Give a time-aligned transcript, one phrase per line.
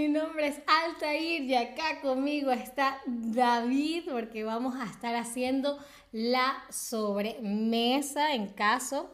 [0.00, 5.76] Mi nombre es Altair y acá conmigo está David porque vamos a estar haciendo
[6.10, 9.10] la sobremesa en caso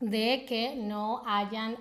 [0.00, 1.76] de que no hayan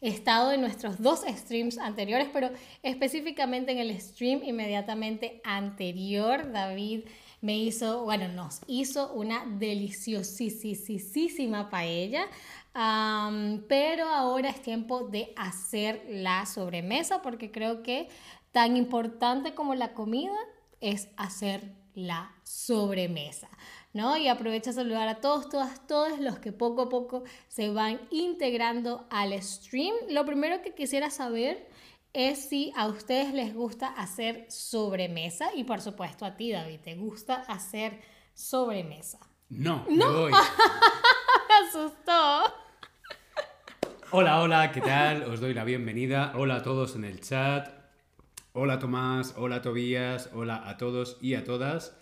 [0.00, 2.50] estado en nuestros dos streams anteriores, pero
[2.82, 7.04] específicamente en el stream inmediatamente anterior, David
[7.42, 12.26] me hizo, bueno, nos hizo una deliciosísima paella.
[12.72, 18.08] Pero ahora es tiempo de hacer la sobremesa porque creo que
[18.52, 20.36] tan importante como la comida
[20.80, 23.48] es hacer la sobremesa.
[23.92, 24.16] ¿no?
[24.16, 28.00] Y aprovecho a saludar a todos, todas, todos los que poco a poco se van
[28.10, 29.94] integrando al stream.
[30.08, 31.68] Lo primero que quisiera saber
[32.12, 36.94] es si a ustedes les gusta hacer sobremesa y por supuesto a ti, David, ¿te
[36.94, 38.00] gusta hacer
[38.34, 39.18] sobremesa?
[39.48, 40.28] No, no.
[40.28, 40.36] me
[41.68, 42.42] asustó.
[44.12, 45.22] Hola, hola, ¿qué tal?
[45.22, 46.32] Os doy la bienvenida.
[46.34, 47.68] Hola a todos en el chat.
[48.54, 51.96] Hola Tomás, hola Tobías, hola a todos y a todas.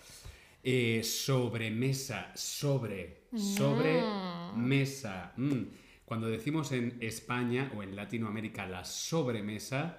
[0.62, 4.56] Eh, sobremesa, sobre, sobre mm.
[4.56, 5.34] mesa.
[5.36, 5.64] Mm.
[6.06, 9.98] Cuando decimos en España o en Latinoamérica la sobremesa,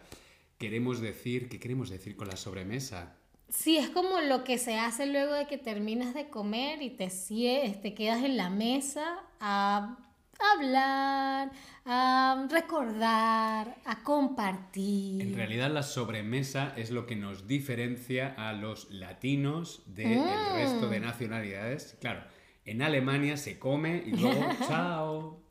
[0.57, 3.17] queremos decir, ¿qué queremos decir con la sobremesa?
[3.49, 7.07] Sí, es como lo que se hace luego de que terminas de comer y te,
[7.07, 10.08] te quedas en la mesa a
[10.55, 11.51] hablar,
[11.85, 15.21] a recordar, a compartir.
[15.21, 20.53] En realidad la sobremesa es lo que nos diferencia a los latinos del mm.
[20.53, 21.97] resto de nacionalidades.
[21.99, 22.23] Claro,
[22.65, 25.41] en Alemania se come y luego chao.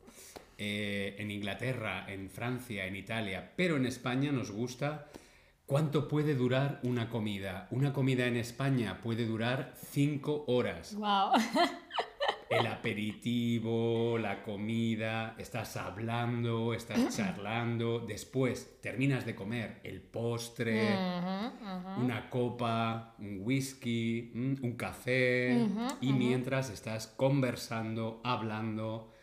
[0.61, 5.07] Eh, en Inglaterra, en Francia, en Italia, pero en España nos gusta
[5.65, 7.69] cuánto puede durar una comida.
[7.71, 10.95] Una comida en España puede durar cinco horas.
[10.95, 11.31] Wow.
[12.49, 20.95] El aperitivo, la comida, estás hablando, estás charlando, después terminas de comer el postre,
[21.97, 25.67] una copa, un whisky, mm, un café,
[26.01, 29.13] y mientras estás conversando, hablando,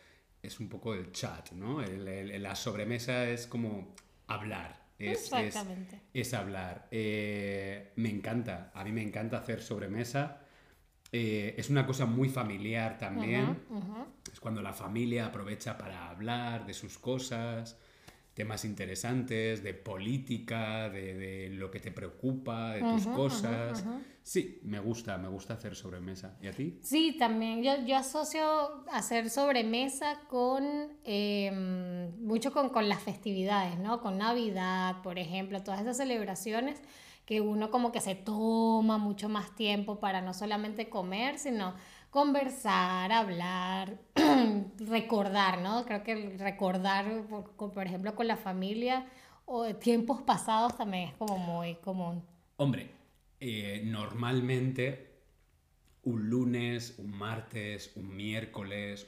[0.41, 1.81] es un poco el chat, ¿no?
[1.81, 3.93] la sobremesa es como
[4.27, 4.87] hablar.
[4.99, 6.01] Es, Exactamente.
[6.13, 6.87] Es, hablar.
[6.89, 10.41] Eh, me encanta, a mí me encanta hacer sobremesa.
[11.11, 13.57] Eh, es una cosa muy familiar también.
[14.31, 17.77] Es cuando la familia aprovecha para hablar de sus cosas,
[18.33, 23.83] temas interesantes, de política, de, lo que te preocupa, de tus cosas.
[24.21, 26.37] Sí, me gusta, me gusta hacer sobremesa.
[26.41, 26.79] ¿Y a ti?
[26.83, 27.63] Sí, también.
[27.63, 30.65] Yo, yo asocio hacer sobremesa con
[31.05, 34.01] em, mucho con, con las festividades, ¿no?
[34.01, 36.81] Con Navidad, por ejemplo, todas esas celebraciones
[37.27, 41.75] que uno como que se toma mucho más tiempo para no solamente comer, sino
[42.09, 43.99] conversar, hablar,
[44.79, 45.83] recordar, ¿no?
[45.83, 47.25] Creo que recordar,
[47.57, 49.05] por, ejemplo, con la familia
[49.45, 52.23] o tiempos pasados también es como muy común.
[52.55, 52.91] Hombre,
[53.41, 55.11] eh, normalmente
[56.03, 59.05] un lunes, un martes, un miércoles,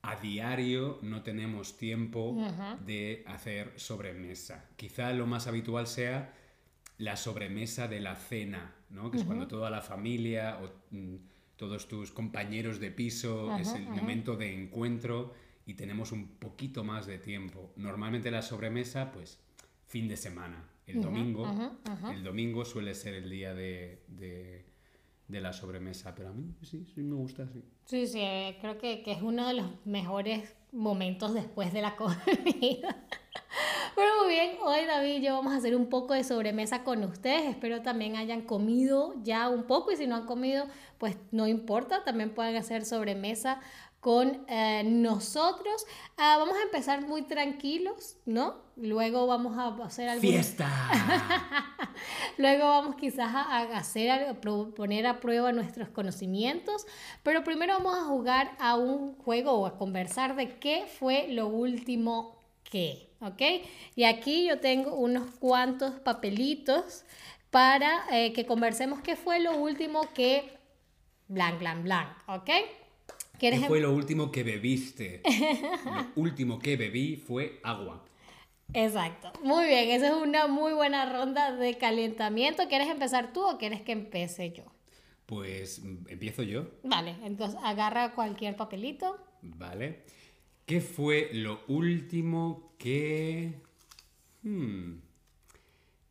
[0.00, 2.38] a diario no tenemos tiempo
[2.86, 4.64] de hacer sobremesa.
[4.76, 6.32] Quizá lo más habitual sea
[6.98, 9.10] la sobremesa de la cena, ¿no?
[9.10, 11.16] Que es cuando toda la familia o mm,
[11.56, 15.34] todos tus compañeros de piso, es el momento de encuentro
[15.66, 17.72] y tenemos un poquito más de tiempo.
[17.76, 19.40] Normalmente la sobremesa, pues,
[19.86, 20.68] fin de semana.
[20.86, 21.46] El domingo,
[22.12, 24.63] el domingo suele ser el día de, de,
[25.28, 27.62] la sobremesa, pero a mí sí, sí me gusta así.
[27.84, 31.96] Sí, sí, eh, creo que, que es uno de los mejores momentos después de la
[31.96, 32.96] comida.
[33.94, 37.04] Pero muy bien, hoy David y yo vamos a hacer un poco de sobremesa con
[37.04, 37.44] ustedes.
[37.44, 40.66] Espero también hayan comido ya un poco y si no han comido,
[40.98, 43.60] pues no importa, también pueden hacer sobremesa
[44.04, 45.86] con eh, nosotros.
[46.18, 48.56] Ah, vamos a empezar muy tranquilos, ¿no?
[48.76, 50.20] Luego vamos a hacer algo.
[50.20, 50.68] ¡Fiesta!
[52.36, 56.86] Luego vamos quizás a, hacer, a poner a prueba nuestros conocimientos,
[57.22, 61.46] pero primero vamos a jugar a un juego o a conversar de qué fue lo
[61.46, 63.08] último que.
[63.22, 63.40] ¿ok?
[63.96, 67.04] Y aquí yo tengo unos cuantos papelitos
[67.48, 70.58] para eh, que conversemos qué fue lo último que...
[71.26, 72.50] Blanc, blanc, blanc, ¿ok?
[73.38, 75.22] ¿Qué fue lo último que bebiste?
[75.84, 78.04] lo último que bebí fue agua.
[78.72, 79.32] Exacto.
[79.42, 82.68] Muy bien, esa es una muy buena ronda de calentamiento.
[82.68, 84.64] ¿Quieres empezar tú o quieres que empiece yo?
[85.26, 86.66] Pues mm, empiezo yo.
[86.82, 89.16] Vale, entonces agarra cualquier papelito.
[89.42, 90.04] Vale.
[90.66, 93.60] ¿Qué fue lo último que...
[94.42, 94.94] Hmm,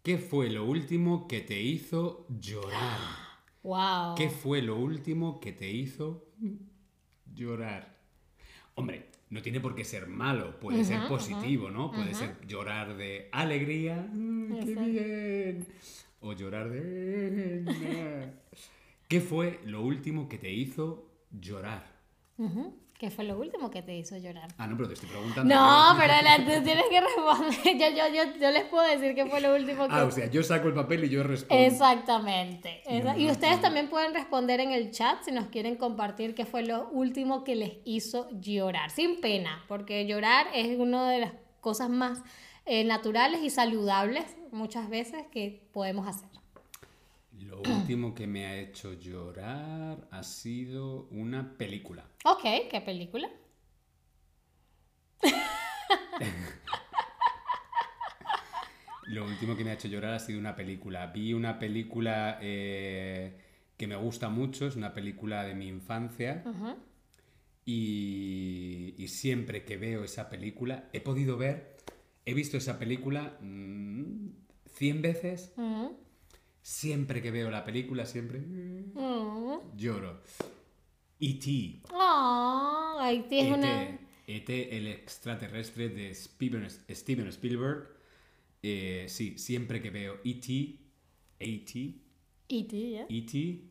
[0.04, 3.00] ¿Qué fue lo último que te hizo llorar?
[3.64, 4.16] Wow.
[4.18, 6.26] ¿Qué fue lo último que te hizo
[7.36, 7.98] llorar?
[8.76, 11.92] Hombre, no tiene por qué ser malo, puede ser positivo, ¿no?
[11.92, 15.68] Puede ser llorar de alegría, ¡mm, ¡qué bien!
[16.22, 18.34] O llorar de...
[19.08, 21.86] ¿Qué fue lo último que te hizo llorar?
[23.04, 24.48] ¿Qué fue lo último que te hizo llorar?
[24.58, 25.54] Ah, no, pero te estoy preguntando.
[25.54, 27.78] No, pero tú tienes que responder.
[27.78, 29.94] Yo, yo, yo, yo, les puedo decir qué fue lo último que...
[29.94, 31.62] Ah, o sea, yo saco el papel y yo respondo.
[31.66, 32.82] Exactamente.
[33.18, 36.88] y ustedes también pueden responder en el chat si nos quieren compartir qué fue lo
[36.92, 38.90] último que les hizo llorar.
[38.90, 42.22] Sin pena, porque llorar es una de las cosas más
[42.66, 44.24] eh, naturales y saludables
[44.54, 46.30] muchas veces que podemos hacer.
[47.48, 52.06] Lo último que me ha hecho llorar ha sido una película.
[52.26, 53.30] Ok, ¿qué película?
[59.08, 61.08] Lo último que me ha hecho llorar ha sido una película.
[61.08, 63.38] Vi una película eh,
[63.78, 66.44] que me gusta mucho, es una película de mi infancia.
[67.66, 71.78] y, siempre que veo esa película, he podido ver,
[72.26, 75.54] he visto esa película 100 mm, veces.
[76.64, 79.76] Siempre que veo la película, siempre mm.
[79.76, 80.24] lloro.
[81.20, 81.82] E.T.
[81.92, 83.40] Oh, E.T.
[83.40, 84.00] es una...
[84.26, 84.78] E.T.
[84.78, 87.90] el extraterrestre de Steven, Steven Spielberg.
[88.62, 90.80] Eh, sí, siempre que veo E.T.
[91.40, 91.96] E.T.
[92.48, 93.62] E.T., E.T.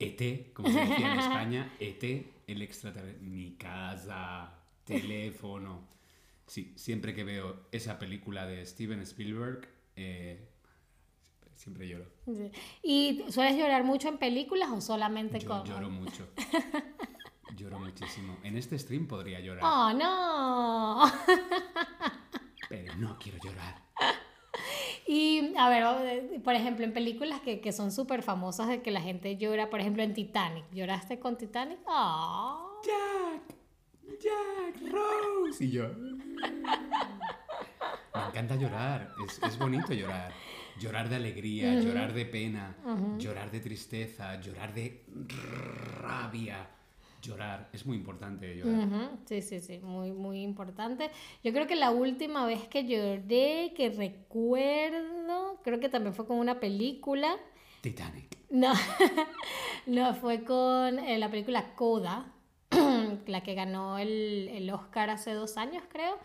[0.00, 2.32] E.T., como se decía en España, E.T.
[2.48, 3.22] el extraterrestre.
[3.24, 4.52] Mi casa,
[4.84, 5.88] teléfono.
[6.48, 10.51] Sí, siempre que veo esa película de Steven Spielberg, eh,
[11.62, 12.06] siempre lloro.
[12.82, 15.64] ¿Y sueles llorar mucho en películas o solamente Yo con.?
[15.64, 16.26] Lloro mucho.
[17.56, 18.36] lloro muchísimo.
[18.42, 19.62] En este stream podría llorar.
[19.64, 21.04] ¡Oh, no!
[22.68, 23.80] Pero no quiero llorar.
[25.06, 29.00] Y, a ver, por ejemplo, en películas que, que son súper famosas de que la
[29.00, 30.64] gente llora, por ejemplo, en Titanic.
[30.72, 31.78] ¿Lloraste con Titanic?
[31.86, 32.80] ¡Oh!
[32.84, 33.54] ¡Jack!
[34.20, 34.90] ¡Jack!
[34.90, 35.64] ¡Rose!
[35.64, 35.88] Y yo.
[38.14, 39.12] Me encanta llorar.
[39.26, 40.32] Es, es bonito llorar.
[40.80, 42.76] Llorar de alegría, llorar de pena,
[43.18, 45.04] llorar de tristeza, llorar de
[46.00, 46.68] rabia.
[47.22, 49.12] Llorar, es muy importante llorar.
[49.26, 51.08] Sí, sí, sí, muy, muy importante.
[51.44, 56.38] Yo creo que la última vez que lloré, que recuerdo, creo que también fue con
[56.38, 57.36] una película.
[57.80, 58.36] Titanic.
[58.50, 58.72] No,
[59.86, 62.32] no, fue con eh, la película Coda,
[63.26, 66.18] la que ganó el, el Oscar hace dos años, creo.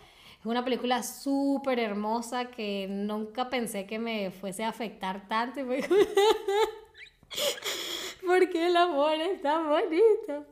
[0.47, 5.59] Es una película súper hermosa que nunca pensé que me fuese a afectar tanto.
[8.25, 10.45] Porque el amor es tan bonito.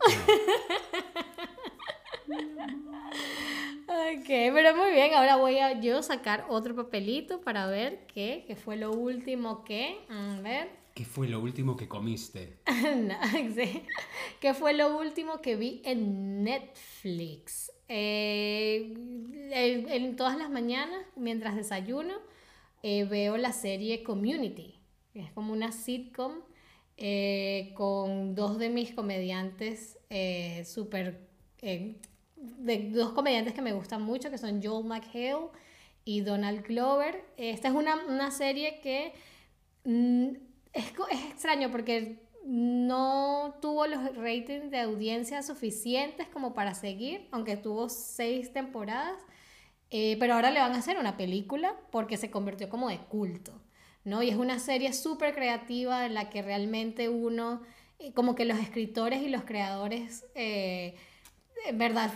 [3.88, 5.14] ok, pero muy bien.
[5.14, 9.98] Ahora voy a yo sacar otro papelito para ver qué, qué fue lo último que.
[10.10, 10.72] A ver.
[10.94, 12.58] ¿Qué fue lo último que comiste?
[12.98, 13.16] no,
[13.56, 13.82] sí.
[14.42, 17.72] ¿Qué fue lo último que vi en Netflix?
[17.88, 18.94] Eh,
[19.52, 22.14] en, todas las mañanas, mientras desayuno,
[22.84, 24.76] eh, veo la serie Community.
[25.14, 26.34] Es como una sitcom
[26.98, 29.98] eh, con dos de mis comediantes
[30.66, 31.20] súper...
[31.62, 35.50] de dos comediantes que me gustan mucho, que son Joel McHale
[36.04, 37.24] y Donald Glover.
[37.38, 39.14] Esta es una, una serie que...
[39.86, 40.36] Mm,
[40.74, 47.58] es, es extraño porque no tuvo los ratings de audiencia suficientes como para seguir, aunque
[47.58, 49.18] tuvo seis temporadas,
[49.90, 53.60] eh, pero ahora le van a hacer una película porque se convirtió como de culto,
[54.04, 54.22] ¿no?
[54.22, 57.64] Y es una serie súper creativa en la que realmente uno,
[57.98, 60.96] eh, como que los escritores y los creadores, eh,
[61.74, 62.14] verdad,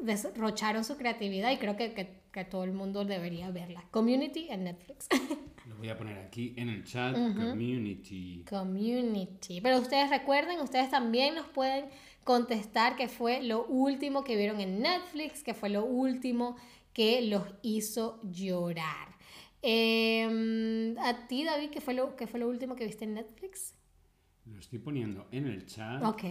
[0.00, 3.84] derrocharon su creatividad y creo que, que, que todo el mundo debería verla.
[3.90, 5.08] Community en Netflix.
[5.78, 8.44] voy a poner aquí en el chat, community.
[8.48, 9.60] Community.
[9.60, 11.86] Pero ustedes recuerden, ustedes también nos pueden
[12.24, 16.56] contestar qué fue lo último que vieron en Netflix, qué fue lo último
[16.92, 19.16] que los hizo llorar.
[19.62, 23.74] Em, a ti, David, ¿qué fue, lo, ¿qué fue lo último que viste en Netflix?
[24.44, 26.02] Lo estoy poniendo en el chat.
[26.04, 26.22] Ok,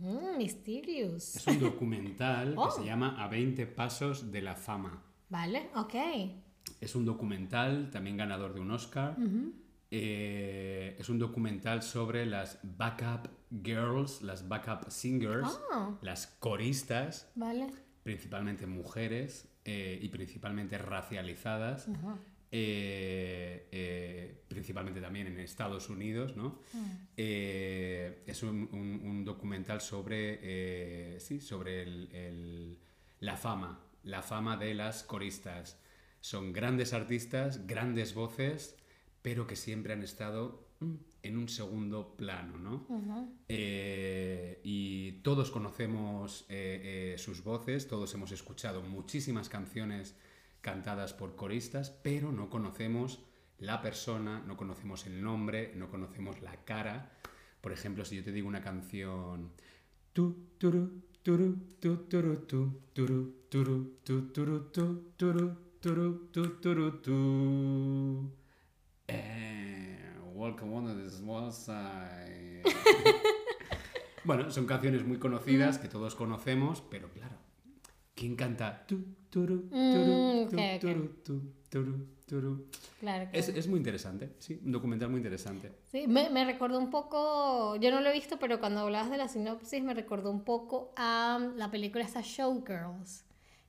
[0.00, 1.36] mm, Mysterious.
[1.36, 2.84] Es un documental que se oh.
[2.84, 5.02] llama A 20 Pasos de la Fama.
[5.28, 5.94] Vale, ok.
[6.80, 9.16] Es un documental, también ganador de un Oscar.
[9.90, 13.28] Eh, es un documental sobre las backup
[13.62, 15.96] girls, las backup singers, ah.
[16.02, 17.30] las coristas,
[18.02, 21.88] principalmente mujeres eh, y principalmente racializadas,
[22.50, 26.36] eh, principalmente también en Estados Unidos.
[26.36, 26.60] ¿no?
[26.72, 26.90] Mm.
[27.16, 31.86] es un, documental sobre, sí, sobre
[33.20, 35.80] la fama, la fama de las coristas.
[36.20, 38.76] Son grandes artistas, grandes voces,
[39.22, 42.86] pero que siempre han estado mm, en un segundo plano, ¿no?
[43.48, 50.14] Eh, y todos conocemos eh, eh, sus voces, todos hemos escuchado muchísimas canciones
[50.60, 53.20] cantadas por coristas, pero no conocemos
[53.58, 57.12] la persona, no conocemos el nombre, no conocemos la cara.
[57.60, 59.52] Por ejemplo, si yo te digo una canción...
[60.12, 67.00] Tu, turu, turu, tu, turu, tu, turu, turu, tu, turu, tu, turu, turu, tu, turu,
[67.00, 68.30] tu.
[69.08, 69.98] Eh,
[70.34, 71.68] welcome on this was
[74.24, 77.36] Bueno, son canciones muy conocidas que todos conocemos, pero claro,
[78.14, 78.84] ¿quién canta?
[78.86, 78.98] Tu,
[79.30, 82.66] turu, turu, Mm, tu, turu, tu, turu, turu?
[82.98, 85.70] Claro que Es, es muy interesante, sí, un documental muy interesante.
[85.92, 89.16] Sí, me, me recordó un poco, yo no lo he visto, pero cuando hablabas de
[89.18, 93.25] la sinopsis me recordó un poco a la película esta Showgirls,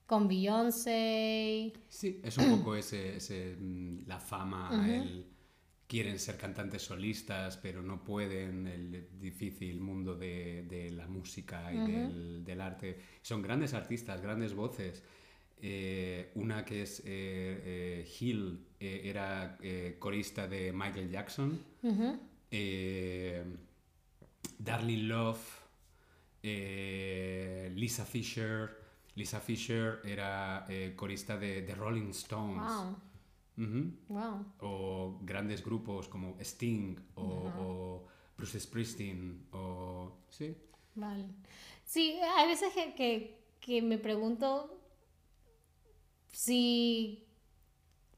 [0.08, 1.74] con Beyoncé.
[1.88, 5.26] Sí, es un poco ese, ese, mm, la fama, el
[5.88, 11.78] quieren ser cantantes solistas, pero no pueden, el difícil mundo de, de la música y
[11.78, 13.00] del, del arte.
[13.22, 15.04] Son grandes artistas, grandes voces.
[15.60, 19.58] Eh, una que es eh, eh, Hill, eh, era
[19.98, 21.60] corista de Michael Jackson.
[22.52, 23.44] Eh,
[24.60, 25.62] Darlene Love,
[26.44, 28.87] eh, Lisa Fisher.
[29.18, 32.62] Lisa Fisher era eh, corista de, de Rolling Stones.
[33.58, 34.46] Wow, wow.
[34.62, 37.24] O grandes grupos como Sting o,
[37.60, 38.08] o
[38.38, 40.12] Bruce Springsteen o...
[40.30, 40.56] Sí.
[40.94, 41.26] Vale.
[41.84, 44.80] Sí, hay veces que, que, que me pregunto
[46.32, 47.27] si...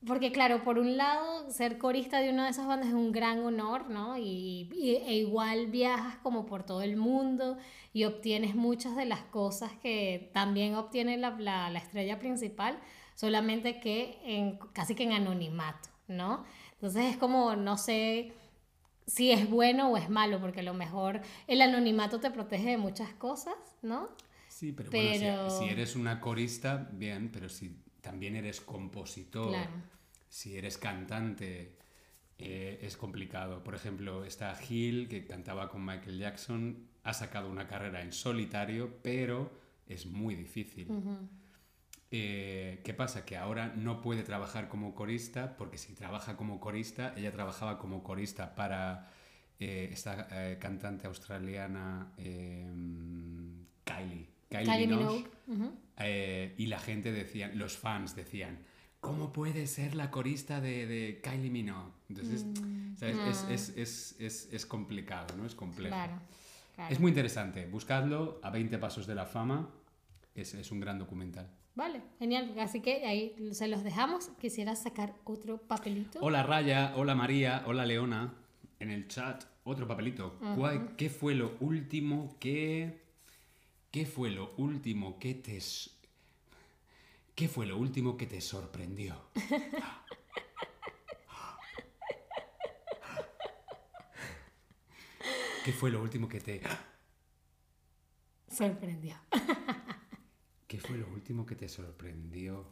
[0.07, 3.39] Porque claro, por un lado, ser corista de una de esas bandas es un gran
[3.43, 4.17] honor, ¿no?
[4.17, 7.57] Y, y- e igual viajas como por todo el mundo
[7.91, 12.79] y obtienes muchas de las cosas que también obtiene la, la, la estrella principal,
[13.13, 16.45] solamente que en, casi que en anonimato, ¿no?
[16.73, 18.31] Entonces es como, no sé
[19.05, 22.77] si es bueno o es malo, porque a lo mejor el anonimato te protege de
[22.77, 24.07] muchas cosas, ¿no?
[24.47, 27.75] Sí, pero, Pero- bueno, si, si eres una corista, bien, pero si
[28.09, 29.69] también eres compositor, Claro.
[30.29, 31.75] si eres cantante,
[32.39, 33.63] eh, es complicado.
[33.63, 38.97] Por ejemplo, está Hill, que cantaba con Michael Jackson, ha sacado una carrera en solitario,
[39.03, 39.51] pero
[39.85, 40.87] es muy difícil.
[42.09, 43.25] Eh, ¿Qué pasa?
[43.25, 48.01] Que ahora no puede trabajar como corista, porque si trabaja como corista, ella trabajaba como
[48.01, 49.11] corista para
[49.59, 52.11] eh, esta cantante australiana
[53.83, 54.29] Kylie.
[54.49, 55.27] Kylie, Kylie Minogue.
[55.99, 58.59] Eh, y la gente decía, los fans decían,
[58.99, 61.91] ¿cómo puede ser la corista de, de Kylie Minogue?
[62.09, 62.45] Entonces,
[62.97, 63.17] ¿sabes?
[63.27, 65.45] Es, es, es, es, es complicado, ¿no?
[65.45, 65.93] Es complejo.
[65.95, 66.13] Claro,
[66.75, 66.93] claro.
[66.93, 67.65] Es muy interesante.
[67.67, 69.69] Buscadlo a 20 pasos de la fama.
[70.35, 71.49] Es, es un gran documental.
[71.75, 72.53] Vale, genial.
[72.59, 74.29] Así que ahí se los dejamos.
[74.41, 76.19] Quisiera sacar otro papelito.
[76.21, 78.33] Hola Raya, hola María, hola Leona.
[78.79, 80.37] En el chat, otro papelito.
[80.55, 83.08] ¿Cuál- ¿Qué fue lo último que...
[83.91, 85.59] ¿Qué fue lo último que te...
[87.33, 89.29] ¿Qué fue lo último que te sorprendió?
[95.65, 96.61] ¿Qué fue lo último que te...
[98.47, 99.15] Sorprendió.
[100.67, 102.67] ¿Qué fue lo último que te sorprendió?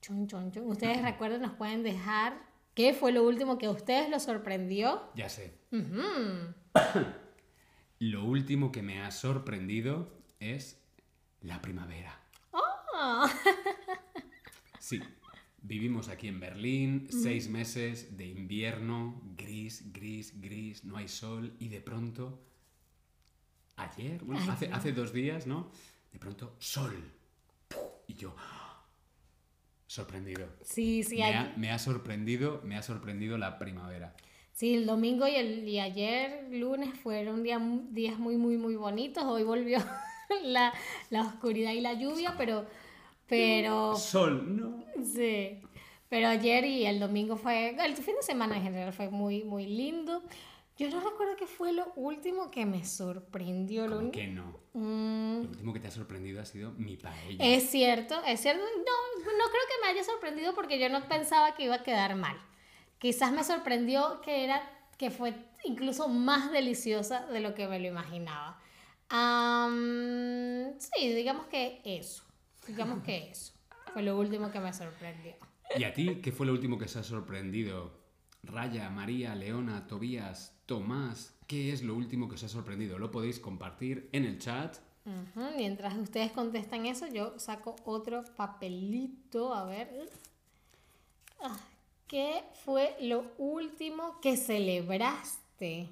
[0.00, 0.66] Chun, chun, chun.
[0.66, 2.40] Ustedes recuerden, nos pueden dejar
[2.74, 5.10] qué fue lo último que a ustedes los sorprendió.
[5.14, 5.58] Ya sé.
[5.72, 6.54] Ujú.
[7.98, 10.80] Lo último que me ha sorprendido es
[11.42, 12.18] la primavera.
[12.52, 13.30] Ah.
[14.80, 15.00] Sí,
[15.60, 21.68] vivimos aquí en Berlín, seis meses de invierno, gris, gris, gris, no hay sol y
[21.68, 22.40] de pronto,
[23.76, 24.72] ayer, bueno, Ay, hace, sí.
[24.72, 25.70] hace dos días, ¿no?
[26.12, 26.94] De pronto, sol.
[28.06, 28.34] Y yo,
[29.86, 30.48] sorprendido.
[30.62, 34.16] Sí, sí, Me hay- ha, me ha sorprendido, me ha sorprendido la primavera.
[34.58, 37.60] Sí, el domingo y, el, y ayer, lunes, fueron día-
[37.90, 39.22] días muy, muy, muy bonitos.
[39.22, 39.78] Hoy volvió
[40.42, 40.72] la,
[41.10, 42.66] la oscuridad y la lluvia, pero,
[43.28, 44.84] pero, Sol, no.
[45.00, 45.60] sí.
[46.08, 49.64] Pero ayer y el domingo fue, el fin de semana en general fue muy, muy
[49.66, 50.24] lindo.
[50.76, 53.86] Yo no recuerdo qué fue lo último que me sorprendió.
[53.86, 54.56] Lo ¿Cómo uni- que no?
[54.72, 57.44] Mm, Lo último que te ha sorprendido ha sido mi paella.
[57.44, 58.60] es cierto, es cierto.
[58.64, 62.16] No, no creo que me haya sorprendido porque yo no pensaba que iba a quedar
[62.16, 62.36] mal.
[62.98, 64.62] Quizás me sorprendió que era
[64.96, 68.60] que fue incluso más deliciosa de lo que me lo imaginaba.
[70.78, 72.24] Sí, digamos que eso.
[72.66, 73.52] Digamos que eso.
[73.92, 75.34] Fue lo último que me sorprendió.
[75.76, 77.96] ¿Y a ti qué fue lo último que se ha sorprendido?
[78.42, 82.98] Raya, María, Leona, Tobías, Tomás, ¿qué es lo último que os ha sorprendido?
[82.98, 84.76] Lo podéis compartir en el chat.
[85.56, 89.54] Mientras ustedes contestan eso, yo saco otro papelito.
[89.54, 90.10] A ver.
[91.40, 91.58] Ah,
[92.08, 95.90] ¿Qué fue lo último que celebraste?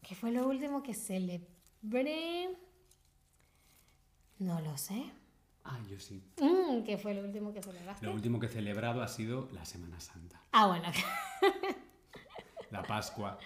[0.00, 2.56] ¿Qué fue lo último que celebré?
[4.38, 5.10] No lo sé.
[5.64, 6.22] Ah, yo sí.
[6.40, 8.06] Mm, ¿Qué fue lo último que celebraste?
[8.06, 10.40] Lo último que he celebrado ha sido la Semana Santa.
[10.52, 10.86] Ah, bueno.
[12.70, 13.38] La Pascua.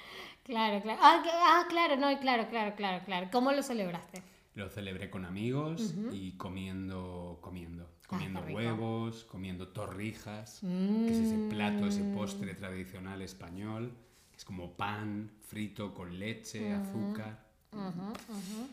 [0.45, 1.01] claro, claro.
[1.03, 3.29] Ah, ah, claro, no, claro, claro, claro, claro.
[3.33, 4.23] ¿Cómo lo celebraste?
[4.55, 7.89] Lo celebré con amigos y comiendo, comiendo.
[8.13, 12.15] Comiendo huevos, comiendo torrijas, que es ese plato, ese Mm.
[12.15, 13.93] postre tradicional español.
[14.31, 17.45] que Es como pan frito con leche, azúcar.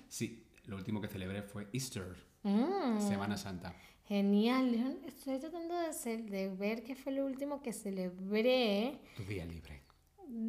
[0.08, 3.76] Sí, lo último que celebré fue Easter, Mm, Semana Santa.
[4.08, 4.72] genial.
[4.72, 4.98] León.
[5.06, 9.00] Estoy tratando de, hacer- de ver qué fue lo último que celebré.
[9.18, 9.82] Tu día libre.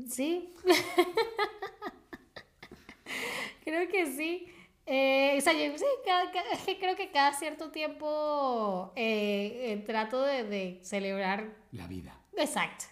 [0.09, 0.55] Sí.
[3.65, 4.47] creo que sí.
[4.93, 9.73] Eh, o sea, yo- sí, cada- cada- es que creo que cada cierto tiempo eh,
[9.73, 11.55] eh, trato de, de celebrar.
[11.71, 12.19] La vida.
[12.37, 12.87] Exacto.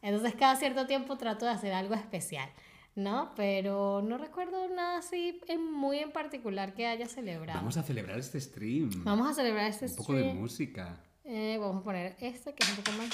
[0.00, 2.48] Entonces, cada cierto tiempo trato de hacer algo especial,
[2.94, 3.34] ¿no?
[3.36, 7.58] Pero no recuerdo nada así en- muy en particular que haya celebrado.
[7.58, 8.90] Vamos a celebrar este stream.
[9.04, 10.38] Vamos a celebrar este Un poco de stream.
[10.40, 11.00] música.
[11.24, 13.10] Eh, vamos a poner este que es un poco más.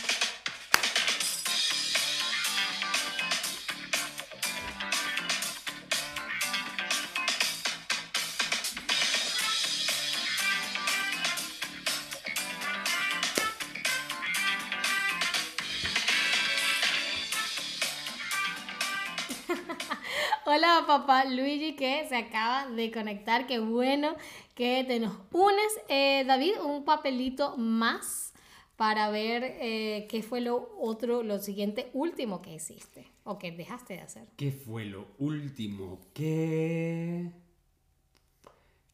[21.36, 24.16] Luigi que se acaba de conectar, qué bueno
[24.54, 25.80] que te nos unes.
[25.88, 28.32] Eh, David, un papelito más
[28.76, 33.94] para ver eh, qué fue lo otro, lo siguiente, último que hiciste o que dejaste
[33.94, 34.28] de hacer.
[34.36, 37.30] ¿Qué fue lo último que...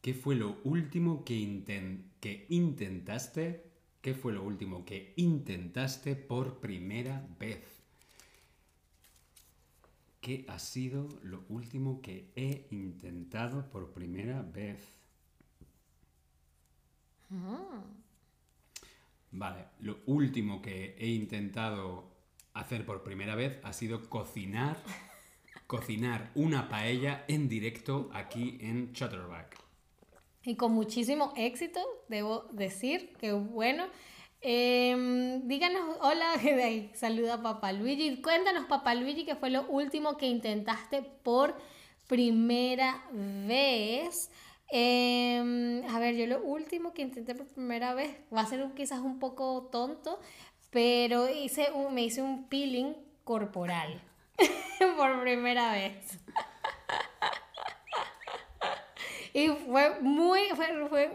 [0.01, 3.63] ¿Qué fue lo último que, inten- que intentaste?
[4.01, 7.74] ¿Qué fue lo último que intentaste por primera vez?
[10.25, 14.79] ¿Qué ha sido lo último que he intentado por primera vez?
[19.29, 22.09] Vale, lo último que he intentado
[22.55, 24.81] hacer por primera vez ha sido cocinar,
[25.67, 29.63] cocinar una paella en directo aquí en Chatterback.
[30.43, 33.85] Y con muchísimo éxito, debo decir, que bueno.
[34.47, 36.33] Em, díganos, hola,
[36.93, 38.21] saluda Papá Luigi.
[38.21, 41.55] Cuéntanos, Papá Luigi, qué fue lo último que intentaste por
[42.07, 44.29] primera vez.
[44.69, 48.99] Em, a ver, yo lo último que intenté por primera vez va a ser quizás
[48.99, 50.19] un poco tonto,
[50.69, 53.99] pero hice un- me hice un peeling corporal
[54.95, 56.19] por primera vez.
[59.33, 61.11] Y fue muy, fue-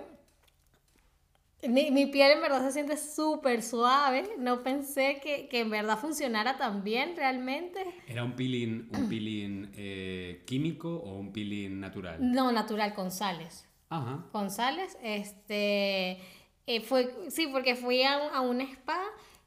[1.68, 4.24] mi, mi piel en verdad se siente súper suave.
[4.38, 7.84] No pensé que, que en verdad funcionara tan bien realmente.
[8.06, 12.16] ¿Era un peeling, un peeling eh, químico o un peeling natural?
[12.20, 13.66] No, natural, con sales.
[13.90, 14.24] Ajá.
[14.32, 16.18] Con sales, este,
[16.66, 19.02] eh, fue, sí, porque fui a, a un spa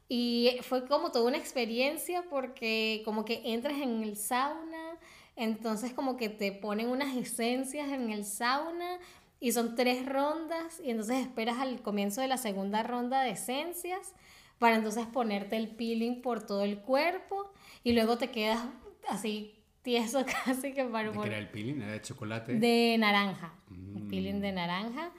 [0.08, 4.98] y fue como toda una experiencia porque como que entras en el sauna,
[5.34, 8.98] entonces como que te ponen unas esencias en el sauna
[9.40, 14.14] y son tres rondas y entonces esperas al comienzo de la segunda ronda de esencias
[14.58, 18.60] para entonces ponerte el peeling por todo el cuerpo y luego te quedas
[19.08, 21.82] así tieso casi que para ¿De qué era el peeling?
[21.82, 22.54] ¿Era de chocolate?
[22.54, 25.12] de naranja, el peeling de naranja.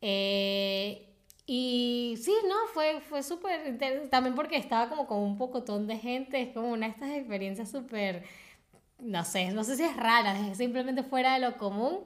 [0.00, 1.10] Eh,
[1.46, 6.40] y sí, no, fue, fue súper, también porque estaba como con un pocotón de gente,
[6.40, 8.24] es como una de estas experiencias súper,
[8.98, 11.98] no sé, no sé si es rara, es simplemente fuera de lo común.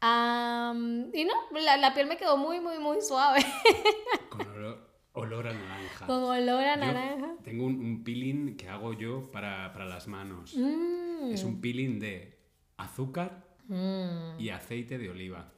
[0.00, 3.40] Am, y no, la, la piel me quedó muy, muy, muy suave,
[4.30, 6.06] Con olor, olor a naranja.
[6.06, 7.34] con olor a Yo naranja.
[7.42, 10.54] tengo un, un peeling que hago yo para, para las manos.
[10.56, 12.38] Mm, Es un peeling de
[12.76, 14.38] azúcar mm.
[14.38, 15.52] y aceite de oliva.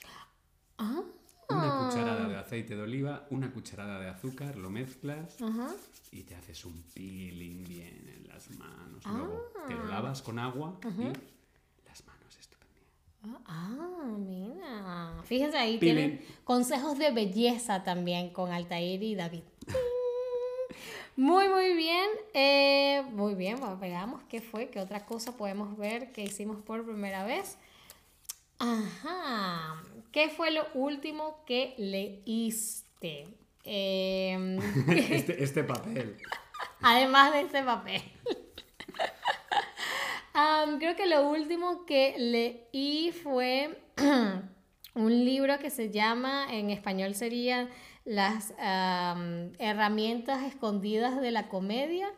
[0.79, 1.03] Ah,
[1.51, 5.69] Una cucharada de aceite de oliva, una cucharada de azúcar, lo mezclas ajá.
[6.13, 9.03] y te haces un peeling bien en las manos.
[9.05, 9.13] Ah.
[9.19, 11.13] Luego te lo lavas con agua y.
[13.47, 15.23] Ah, mira.
[15.25, 19.43] Fíjense ahí, tienen consejos de belleza también con Altair y David.
[21.17, 22.09] Muy, muy bien.
[22.33, 26.85] Eh, muy bien, bueno, veamos qué fue, qué otra cosa podemos ver que hicimos por
[26.85, 27.59] primera vez.
[28.59, 29.83] Ajá.
[30.13, 33.29] ¿Qué fue lo último que leíste?
[33.65, 36.17] Em, Este, este papel.
[36.81, 38.03] además de este papel.
[40.81, 43.83] Creo que lo último que leí fue
[44.95, 47.69] un libro que se llama, en español sería
[48.05, 52.09] Las am, herramientas escondidas de la comedia.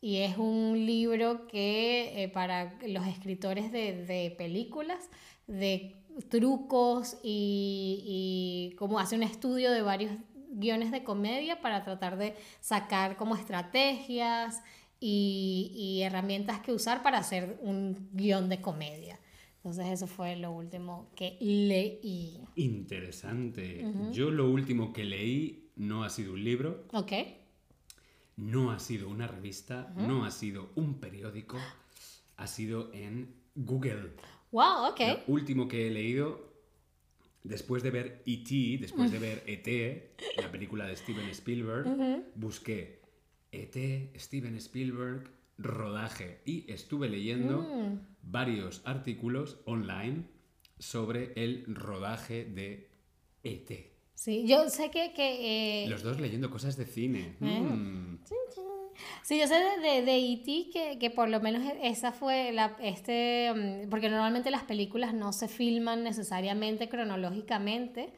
[0.00, 5.10] y es un libro que eh, para los escritores de, de películas,
[5.46, 5.96] de
[6.30, 10.12] trucos y, y como hace un estudio de varios
[10.52, 14.62] guiones de comedia para tratar de sacar como estrategias
[15.00, 19.18] y, y herramientas que usar para hacer un guion de comedia.
[19.66, 22.38] Entonces eso fue lo último que leí.
[22.54, 23.84] Interesante.
[24.12, 26.84] Yo lo último que leí no ha sido un libro.
[26.92, 27.12] Ok.
[28.36, 31.58] No ha sido una revista, no ha sido un periódico,
[32.36, 34.12] ha sido en Google.
[34.52, 35.00] Wow, ok.
[35.00, 36.52] Lo último que he leído,
[37.42, 43.00] después de ver E.T., después de ver E.T., la película de Steven Spielberg, busqué
[43.62, 48.00] E.T., Steven Spielberg, rodaje y estuve leyendo Mm.
[48.22, 50.24] varios artículos online
[50.78, 52.90] sobre el rodaje de
[53.42, 53.92] E.T.
[54.14, 55.12] Sí, yo sé que...
[55.14, 57.36] que eh, Los dos leyendo cosas de cine.
[57.40, 58.16] Mm.
[59.22, 60.70] Sí, yo sé de, de, E.T.
[60.72, 65.32] Que, que por lo menos esa fue la, este, mm, porque normalmente las películas no
[65.32, 68.08] se filman necesariamente cronológicamente,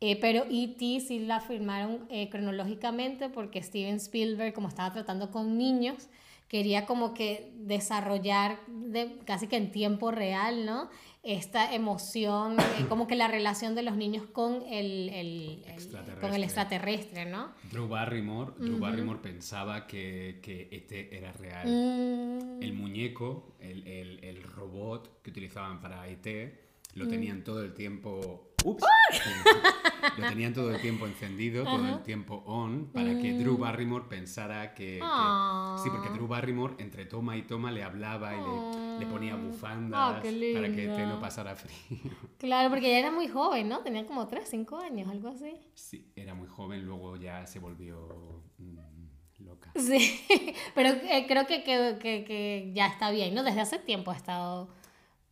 [0.00, 1.00] eh, pero E.T.
[1.00, 6.08] sí la filmaron eh, cronológicamente porque Steven Spielberg, como estaba tratando con niños,
[6.48, 10.88] quería como que desarrollar de, casi que en tiempo real, ¿no?
[11.22, 16.32] Esta emoción, eh, como que la relación de los niños con el, el- el- con
[16.32, 17.50] el extraterrestre, ¿no?
[17.70, 21.14] Drew Barrymore, Drew Barrymore pensaba que, que E.T.
[21.16, 21.66] era real.
[21.68, 26.26] Mm, El muñeco, el, el- el robot que utilizaban para ET,
[26.94, 27.08] lo Mm.
[27.08, 28.47] tenían todo el tiempo.
[28.64, 28.84] ¡Ups!
[30.16, 34.74] lo tenían todo el tiempo encendido, todo el tiempo on, para que Drew Barrymore pensara
[34.74, 34.98] que.
[34.98, 35.78] que- Mm.
[35.82, 40.20] Sí, porque Drew Barrymore entre toma y toma le hablaba y le, le ponía bufandas
[40.22, 41.06] qué para que ET linda.
[41.14, 42.10] no pasara frío.
[42.38, 43.80] Claro, porque ella era muy joven, ¿no?
[43.80, 45.54] Tenía como 3, 5 años, algo así.
[45.74, 49.70] Sí, era muy joven, luego ya se volvió mm, loca.
[49.76, 50.20] Sí,
[50.74, 53.42] pero eh, creo que, que, que, que ya está bien, ¿no?
[53.44, 54.68] Desde hace tiempo ha estado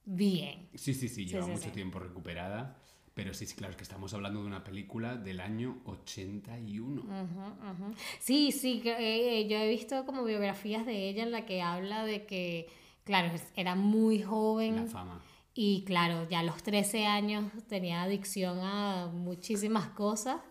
[0.05, 0.69] bien.
[0.75, 1.71] Sí, sí, sí, lleva sí, mucho sí.
[1.71, 2.77] tiempo recuperada.
[3.17, 7.01] Pero sí, sí, claro, es que estamos hablando de una película del año 81.
[7.01, 7.95] Ujú, ujú.
[8.21, 12.05] Sí, sí, eh, eh, yo he visto como biografías de ella en la que habla
[12.05, 12.69] de que,
[13.05, 14.77] claro, era muy joven.
[14.77, 15.23] La fama.
[15.55, 20.43] Y claro, ya a los 13 años tenía adicción a muchísimas cosas,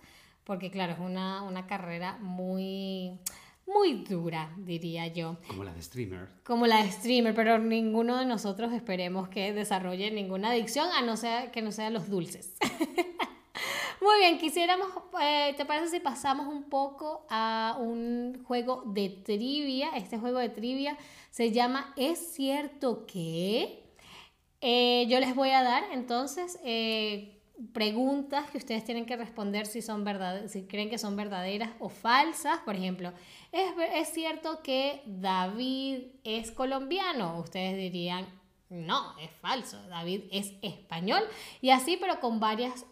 [0.44, 3.20] porque claro, es una, una carrera muy,
[3.68, 6.28] muy dura, diría yo, Como la de Streamer.
[6.44, 11.18] como la de streamer, pero ninguno de nosotros esperemos que desarrolle ninguna adicción, a no
[11.18, 12.56] ser que no sean los dulces.
[14.02, 14.88] Muy bien, quisiéramos,
[15.22, 19.90] eh, ¿te parece si pasamos un poco a un juego de trivia?
[19.96, 20.96] Este juego de trivia
[21.32, 23.82] se llama ¿Es cierto que?
[24.62, 27.35] Eh, yo les voy a dar entonces eh,
[27.74, 31.90] preguntas que ustedes tienen que responder si son verdad, si creen que son verdaderas o
[31.90, 32.60] falsas.
[32.60, 33.14] Por ejemplo,
[33.52, 37.40] ¿es, es cierto que David es colombiano?
[37.40, 38.26] Ustedes dirían,
[38.70, 39.82] no, es falso.
[39.88, 41.24] David es español.
[41.62, 42.86] Y así, pero con varios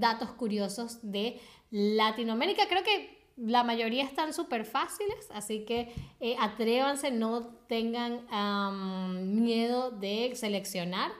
[0.00, 1.40] datos curiosos de
[1.70, 2.68] Latinoamérica.
[2.68, 8.24] Creo que la mayoría están súper fáciles, así que eh, atrévanse, no tengan
[9.34, 11.10] miedo de seleccionar,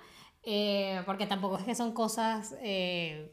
[0.46, 3.33] eh, porque tampoco es que son cosas eh,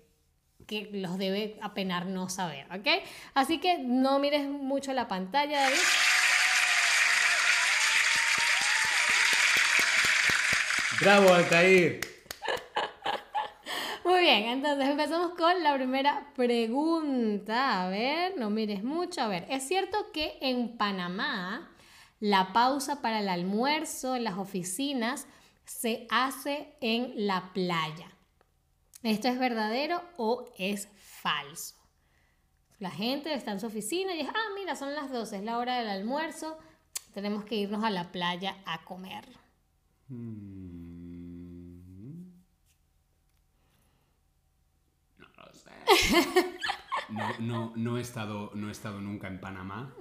[0.67, 2.87] que los debe apenar no saber, ¿ok?
[3.33, 5.77] Así que no mires mucho la pantalla, David.
[11.01, 11.99] ¡Bravo, Altair!
[14.05, 17.83] Muy bien, entonces empezamos con la primera pregunta.
[17.83, 19.21] A ver, no mires mucho.
[19.21, 21.69] A ver, ¿es cierto que en Panamá
[22.19, 25.27] la pausa para el almuerzo en las oficinas
[25.79, 28.11] se hace en la playa?
[29.03, 31.75] ¿Esto es verdadero o es falso?
[32.79, 35.57] La gente está en su oficina y dice, ah, mira, son las 12, es la
[35.57, 36.57] hora del almuerzo,
[37.13, 39.25] tenemos que irnos a la playa a comer.
[40.09, 40.61] Mm.
[45.17, 45.71] No lo sé.
[47.09, 49.95] No, no, no, he estado, no he estado nunca en Panamá.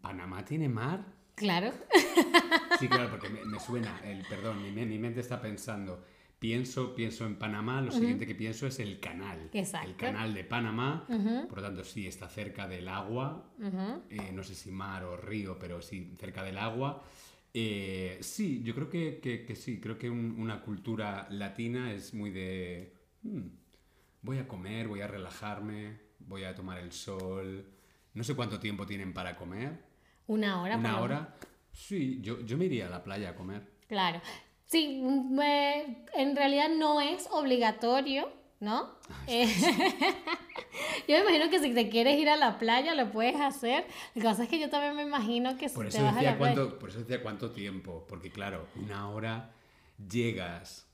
[0.00, 1.19] ¿Panamá tiene mar?
[1.40, 1.72] Claro.
[2.78, 6.04] Sí, claro, porque me, me suena, el, perdón, mi, me- mi mente está pensando,
[6.38, 9.48] pienso, pienso en Panamá, lo siguiente que pienso es el canal.
[9.52, 9.88] Exacto.
[9.88, 11.04] El canal de Panamá,
[11.48, 13.50] por lo tanto sí, está cerca del agua,
[14.10, 17.02] eh, no sé si mar o río, pero sí, cerca del agua.
[17.52, 22.14] Eh, sí, yo creo que, que- que sí, creo que un- una cultura latina es
[22.14, 23.48] muy de, "Hmm,
[24.22, 27.66] voy a comer, voy a relajarme, voy a tomar el sol.
[28.14, 29.89] No sé cuánto tiempo tienen para comer.
[30.30, 30.76] Una hora.
[30.76, 31.34] ¿Una hora?
[31.72, 33.62] Sí, yo, yo me iría a la playa a comer.
[33.88, 34.20] Claro.
[34.66, 38.90] Sí, me- en realidad no es obligatorio ¿no?
[39.26, 39.46] Eh,
[41.08, 43.86] yo me imagino que si te quieres ir a la playa lo puedes hacer.
[44.14, 46.12] Lo que pasa es que yo también me imagino que si Por te eso, vas
[46.16, 46.54] a la decía playa...
[46.54, 49.50] cuánto, por eso decía cuánto tiempo, porque claro, una hora
[50.10, 50.86] llegas,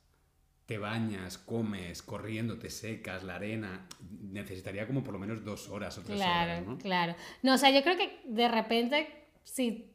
[0.67, 3.87] te bañas, comes, corriendo, te secas, la arena,
[4.23, 6.79] necesitaría como por lo menos dos horas o tres Claro, horas, ¿no?
[6.79, 7.17] claro.
[7.43, 9.93] No, o sea, yo creo que de repente, si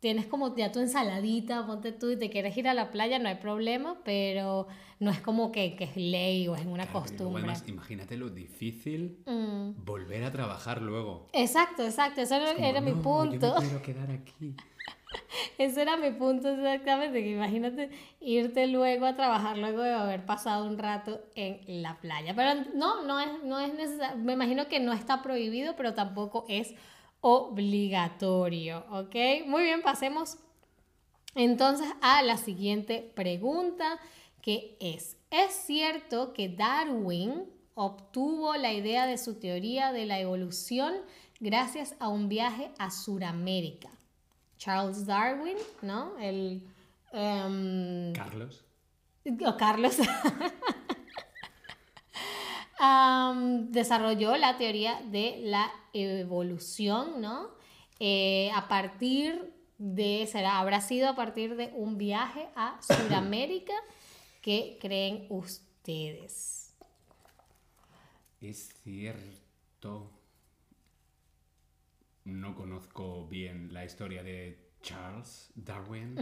[0.00, 3.28] tienes como ya tu ensaladita, ponte tú y te quieres ir a la playa, no
[3.28, 4.66] hay problema, pero
[4.98, 7.42] no es como que, que es ley o es una Claro, costumbre.
[7.42, 9.72] además, imagínate lo difícil Mm.
[9.76, 11.28] volver a trabajar luego.
[11.32, 13.46] Exacto, exacto, ese era, Es como, era mi "No, punto.
[13.48, 14.54] Yo me quiero quedar aquí.
[15.58, 20.66] Ese era mi punto exactamente, que imagínate irte luego a trabajar luego de haber pasado
[20.66, 22.34] un rato en la playa.
[22.34, 26.46] Pero no, no es, no es necesario, me imagino que no está prohibido, pero tampoco
[26.48, 26.74] es
[27.20, 29.14] obligatorio, ¿ok?
[29.46, 30.38] Muy bien, pasemos
[31.34, 33.98] entonces a la siguiente pregunta,
[34.42, 40.94] que es, ¿es cierto que Darwin obtuvo la idea de su teoría de la evolución
[41.38, 43.90] gracias a un viaje a Sudamérica?
[44.58, 46.18] Charles Darwin, ¿no?
[46.18, 46.62] El...
[47.12, 48.64] em, Carlos.
[49.46, 49.96] o Carlos.
[53.70, 57.50] Desarrolló la teoría de la evolución, ¿no?
[57.98, 63.74] Eh, a partir de, será, habrá sido a partir de un viaje a Sudamérica.
[64.40, 66.74] ¿Qué creen ustedes?
[68.40, 70.10] Es cierto.
[72.24, 76.14] No conozco bien la historia de Charles Darwin.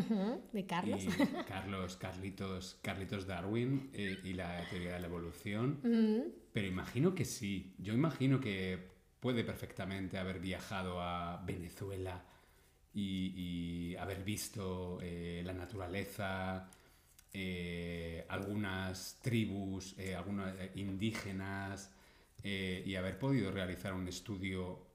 [0.52, 1.02] De Carlos.
[1.04, 1.08] Y
[1.44, 6.32] Carlos, Carlitos, Carlitos Darwin eh, y la teoría de la evolución.
[6.52, 7.74] Pero imagino que sí.
[7.78, 8.78] Yo imagino que
[9.20, 12.24] puede perfectamente haber viajado a Venezuela
[12.94, 16.68] y, y haber visto eh, la naturaleza,
[17.32, 21.92] eh, algunas tribus, algunas indígenas
[22.42, 24.87] y haber podido realizar un estudio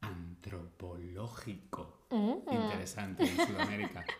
[0.00, 2.44] antropológico ujú.
[2.50, 4.04] interesante en Sudamérica.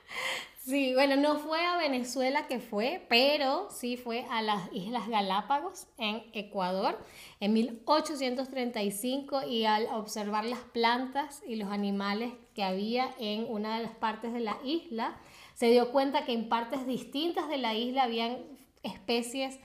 [0.69, 5.87] Sí, bueno, no fue a Venezuela que fue, pero sí fue a las Islas Galápagos
[5.97, 7.03] en Ecuador
[7.41, 13.85] en 1835 y al observar las plantas y los animales que había en una de
[13.85, 15.17] las partes de la isla,
[15.55, 18.37] se dio cuenta que en partes distintas de la isla habían
[18.83, 19.59] especies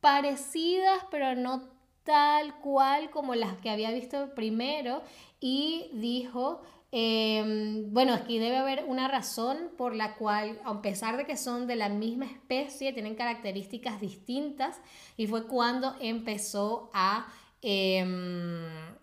[0.00, 1.73] parecidas, pero no
[2.04, 5.02] tal cual como las que había visto primero
[5.40, 6.62] y dijo,
[6.92, 11.66] eh, bueno, aquí debe haber una razón por la cual, a pesar de que son
[11.66, 14.80] de la misma especie, tienen características distintas
[15.16, 17.26] y fue cuando empezó a...
[17.62, 18.94] em,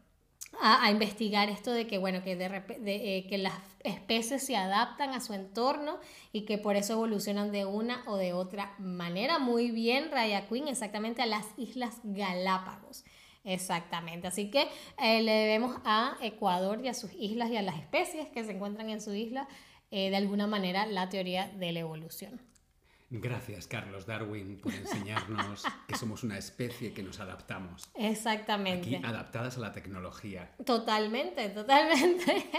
[0.62, 4.56] a, a investigar esto de que, bueno, que, de, de, eh, que las especies se
[4.56, 5.97] adaptan a su entorno
[6.32, 9.39] y que por eso evolucionan de una o de otra manera.
[9.39, 13.04] Muy bien, Raya Queen, exactamente a las Islas Galápagos.
[13.43, 14.67] Exactamente, así que
[15.02, 18.52] eh, le debemos a Ecuador y a sus islas y a las especies que se
[18.52, 19.47] encuentran en su isla
[19.89, 22.39] eh, de alguna manera la teoría de la evolución.
[23.13, 27.89] Gracias, Carlos Darwin, por enseñarnos que somos una especie que nos adaptamos.
[27.93, 28.95] Exactamente.
[28.95, 30.56] Aquí adaptadas a la tecnología.
[30.65, 32.50] Totalmente, totalmente.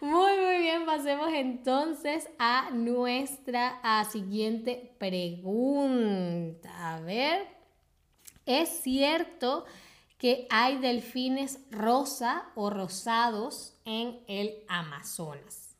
[0.00, 6.94] Muy, muy bien, pasemos entonces a nuestra a siguiente pregunta.
[6.94, 7.46] A ver,
[8.46, 9.66] ¿es cierto
[10.18, 15.76] que hay delfines rosa o rosados en el Amazonas?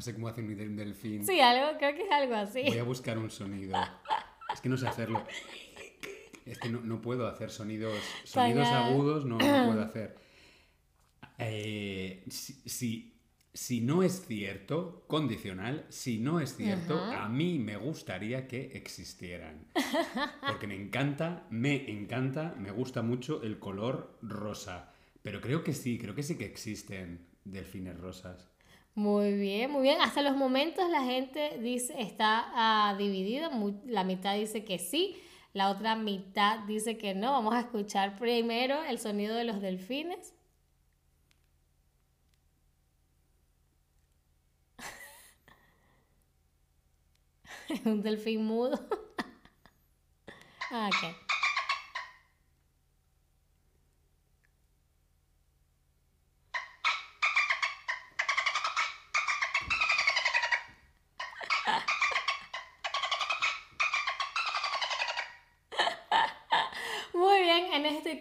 [0.00, 1.26] No sé cómo hace un delfín.
[1.26, 2.62] Sí, algo, creo que es algo así.
[2.66, 3.76] Voy a buscar un sonido.
[4.50, 5.22] Es que no sé hacerlo.
[6.46, 10.16] Es que no, no puedo hacer sonidos, sonidos agudos, no, no puedo hacer.
[11.36, 13.20] Eh, si, si-
[13.52, 19.66] si no es cierto, condicional, si no es cierto, a mí me gustaría que existieran.
[20.46, 24.94] Porque me encanta, me encanta, me gusta mucho el color rosa.
[25.20, 28.48] Pero creo que sí, creo que sí que existen delfines rosas.
[28.94, 30.00] Muy bien, muy bien.
[30.00, 33.50] Hasta los momentos la gente dice está ah, dividida.
[33.86, 35.16] La mitad dice que sí,
[35.52, 37.32] la otra mitad dice que no.
[37.32, 40.34] Vamos a escuchar primero el sonido de los delfines.
[47.84, 48.78] Un delfín mudo.
[50.72, 50.88] Ah,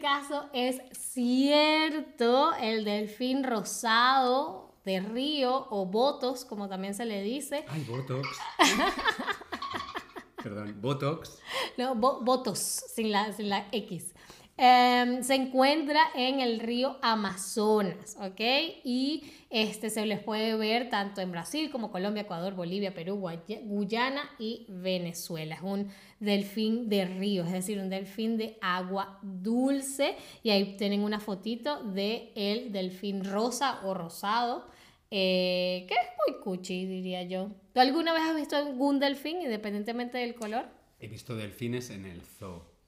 [0.10, 7.64] caso es cierto, el delfín rosado de río o botos, como también se le dice.
[7.68, 8.28] Ay, Botox.
[10.44, 11.38] Perdón, Botox.
[11.78, 14.16] No, bo- botos, sin la, sin la X.
[14.62, 18.42] Em, se encuentra en el río Amazonas, ¿ok?
[18.84, 23.26] Y este se les puede ver tanto en Brasil como Colombia, Ecuador, Bolivia, Perú,
[23.64, 25.56] Guyana y Venezuela.
[25.56, 25.88] Es un
[26.20, 30.18] delfín de río, es decir, un delfín de agua dulce.
[30.44, 34.66] Y ahí tienen una fotito de el delfín rosa o rosado,
[35.10, 37.50] eh, que es muy cuchi, diría yo.
[37.72, 40.66] ¿Tú alguna vez has visto algún delfín, independientemente del color?
[41.00, 42.79] He visto delfines en el zoo.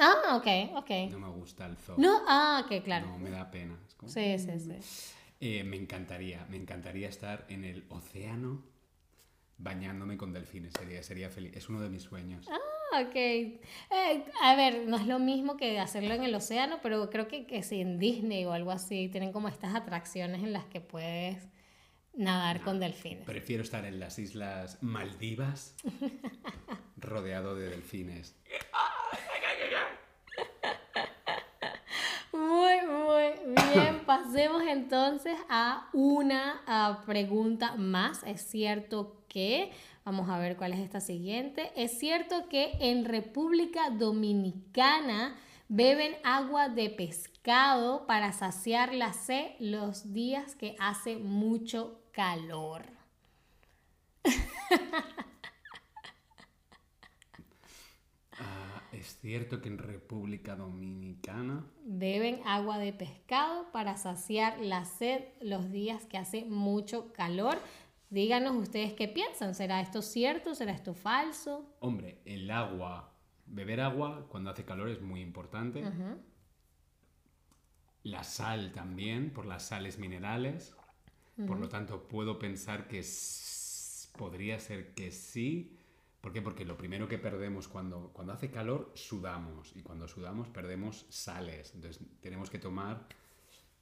[0.00, 0.90] Ah, ok, ok.
[1.10, 1.96] No me gusta el zoo.
[1.98, 3.06] No, ah, ok, claro.
[3.06, 3.78] No, me da pena.
[3.86, 5.12] Es como- Sí, sí, sí.
[5.40, 8.62] Eh, me encantaría, me encantaría estar en el océano
[9.58, 10.72] bañándome con delfines.
[10.78, 11.52] Sería, sería feliz.
[11.54, 12.48] Es uno de mis sueños.
[12.50, 13.14] Ah, ok.
[13.14, 17.46] Eh, a ver, no es lo mismo que hacerlo en el océano, pero creo que,
[17.46, 21.46] que si en Disney o algo así tienen como estas atracciones en las que puedes
[22.14, 23.24] nadar con delfines.
[23.24, 25.74] Prefiero estar en las islas Maldivas
[26.96, 28.34] rodeado de delfines.
[32.32, 34.04] Muy, muy bien.
[34.04, 38.22] Pasemos entonces a una pregunta más.
[38.24, 39.72] Es cierto que,
[40.04, 41.70] vamos a ver cuál es esta siguiente.
[41.76, 45.36] Es cierto que en República Dominicana
[45.68, 52.82] beben agua de pescado para saciar la sed los días que hace mucho calor.
[59.04, 65.70] es cierto que en República Dominicana Beben agua de pescado para saciar la sed los
[65.70, 67.58] días que hace mucho calor.
[68.08, 69.54] Díganos ustedes qué piensan.
[69.54, 70.54] ¿Será esto cierto?
[70.54, 71.76] ¿Será esto falso?
[71.80, 73.12] Hombre, el agua,
[73.44, 75.84] beber agua cuando hace calor es muy importante.
[78.04, 80.74] La sal también, por las sales minerales.
[81.46, 83.02] Por lo tanto, puedo pensar que
[84.16, 85.76] podría ser que sí.
[86.24, 86.40] ¿Por qué?
[86.40, 89.76] Porque lo primero que perdemos cuando, cuando hace calor, sudamos.
[89.76, 91.74] Y cuando sudamos, perdemos sales.
[91.74, 93.06] Entonces, tenemos que tomar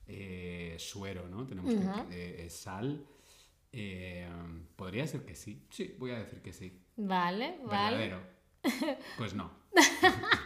[0.08, 1.46] eh, suero, ¿no?
[1.46, 1.78] Tenemos que,
[2.10, 3.06] eh, eh, sal.
[3.70, 4.28] Eh,
[4.74, 5.68] podría ser que sí.
[5.70, 6.82] Sí, voy a decir que sí.
[6.96, 7.96] Vale, vale.
[7.96, 8.20] ¿Verdadero?
[9.16, 9.52] Pues no.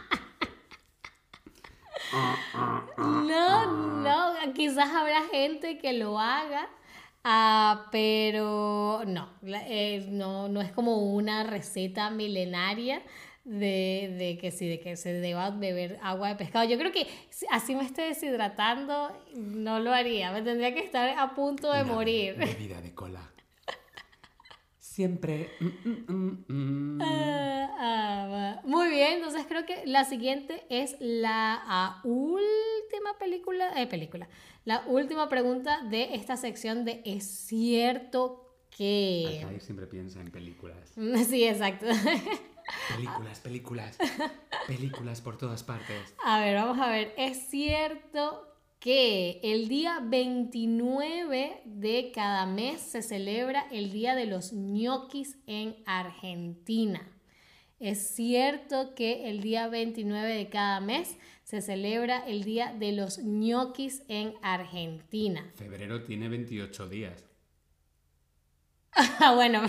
[2.97, 6.69] No, no, quizás habrá gente que lo haga,
[7.23, 13.01] ah, pero no, la- eh, no, no es como una receta milenaria
[13.43, 16.65] de, de que sí, de que se deba beber agua de pescado.
[16.67, 17.07] Yo creo que
[17.49, 21.93] así me esté deshidratando, no lo haría, me tendría que estar a punto de Una
[21.93, 22.35] morir.
[22.35, 23.21] Bebida de cola.
[24.97, 25.51] Siempre.
[25.59, 27.01] mm, mm, mm, mm.
[27.03, 28.61] Ah, ah.
[28.63, 34.27] Muy bien, entonces creo que la siguiente es la ah, última película, eh, película,
[34.65, 39.45] la última pregunta de esta sección de ¿es cierto que?
[39.59, 40.91] Siempre piensa en películas.
[41.29, 41.85] Sí, exacto.
[42.95, 43.97] Películas, películas.
[44.65, 46.15] Películas por todas partes.
[46.25, 48.47] A ver, vamos a ver, ¿es cierto
[48.79, 55.75] que el día 29 de cada mes se celebra el Día de los ñoquis en
[55.85, 57.07] Argentina?
[57.79, 63.19] Es cierto que el día 29 de cada mes se celebra el Día de los
[63.19, 65.51] ñoquis en Argentina.
[65.55, 67.23] Febrero tiene 28 días.
[69.19, 69.61] Ah, bueno,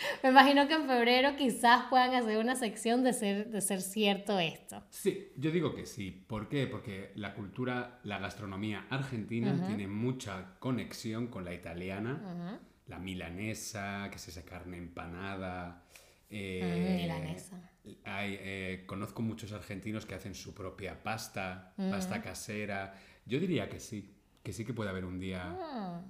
[0.22, 4.38] me imagino que en febrero quizás puedan hacer una sección de ser, de ser cierto
[4.38, 4.82] esto.
[4.90, 6.10] Sí, yo digo que sí.
[6.26, 6.66] ¿Por qué?
[6.66, 12.58] Porque la cultura, la gastronomía argentina tiene mucha conexión con la italiana.
[12.86, 15.84] La milanesa, que es esa carne empanada.
[16.32, 17.70] eh, Mm, milanesa.
[18.04, 21.90] hay, eh, conozco muchos argentinos que hacen su propia pasta, Mm.
[21.90, 22.94] pasta casera.
[23.26, 26.02] Yo diría que sí, que sí que puede haber un día Ah.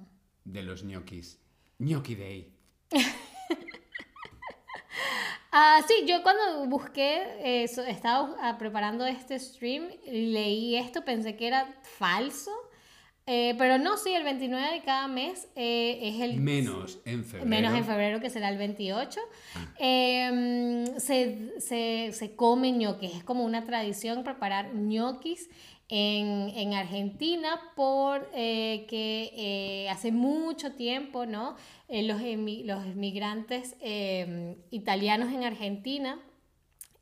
[0.45, 1.41] de los ñoquis.
[1.79, 2.55] Gnocchi Day.
[5.63, 11.47] Ah, sí, yo cuando busqué, eh, estaba ah, preparando este stream, leí esto, pensé que
[11.49, 12.51] era falso,
[13.27, 16.41] eh, pero no, sí, el 29 de cada mes eh, es el...
[16.41, 17.47] Menos en febrero.
[17.47, 19.21] Menos en febrero, que será el 28.
[19.79, 23.17] Eh, se, se, se comen ñoquis.
[23.17, 25.51] Es como una tradición preparar ñoquis
[25.91, 31.57] en, en Argentina por eh, que eh, hace mucho tiempo, ¿no?
[31.89, 36.19] Eh, los, emi- los inmigrantes eh, italianos en Argentina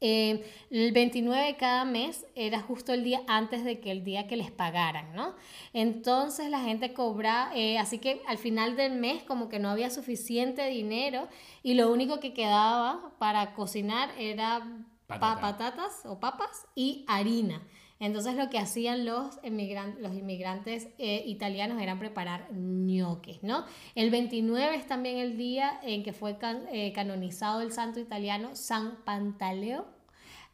[0.00, 4.28] eh, el 29 de cada mes era justo el día antes de que el día
[4.28, 5.34] que les pagaran, ¿no?
[5.72, 9.90] Entonces la gente cobra, eh, así que al final del mes como que no había
[9.90, 11.28] suficiente dinero
[11.64, 14.60] y lo único que quedaba para cocinar era
[15.08, 15.40] pa- Patata.
[15.40, 17.60] patatas o papas y harina.
[18.00, 23.64] Entonces lo que hacían los, emigran- los inmigrantes eh, italianos eran preparar ñoquis, ¿no?
[23.96, 28.50] El 29 es también el día en que fue can- eh, canonizado el santo italiano
[28.54, 29.86] San Pantaleo.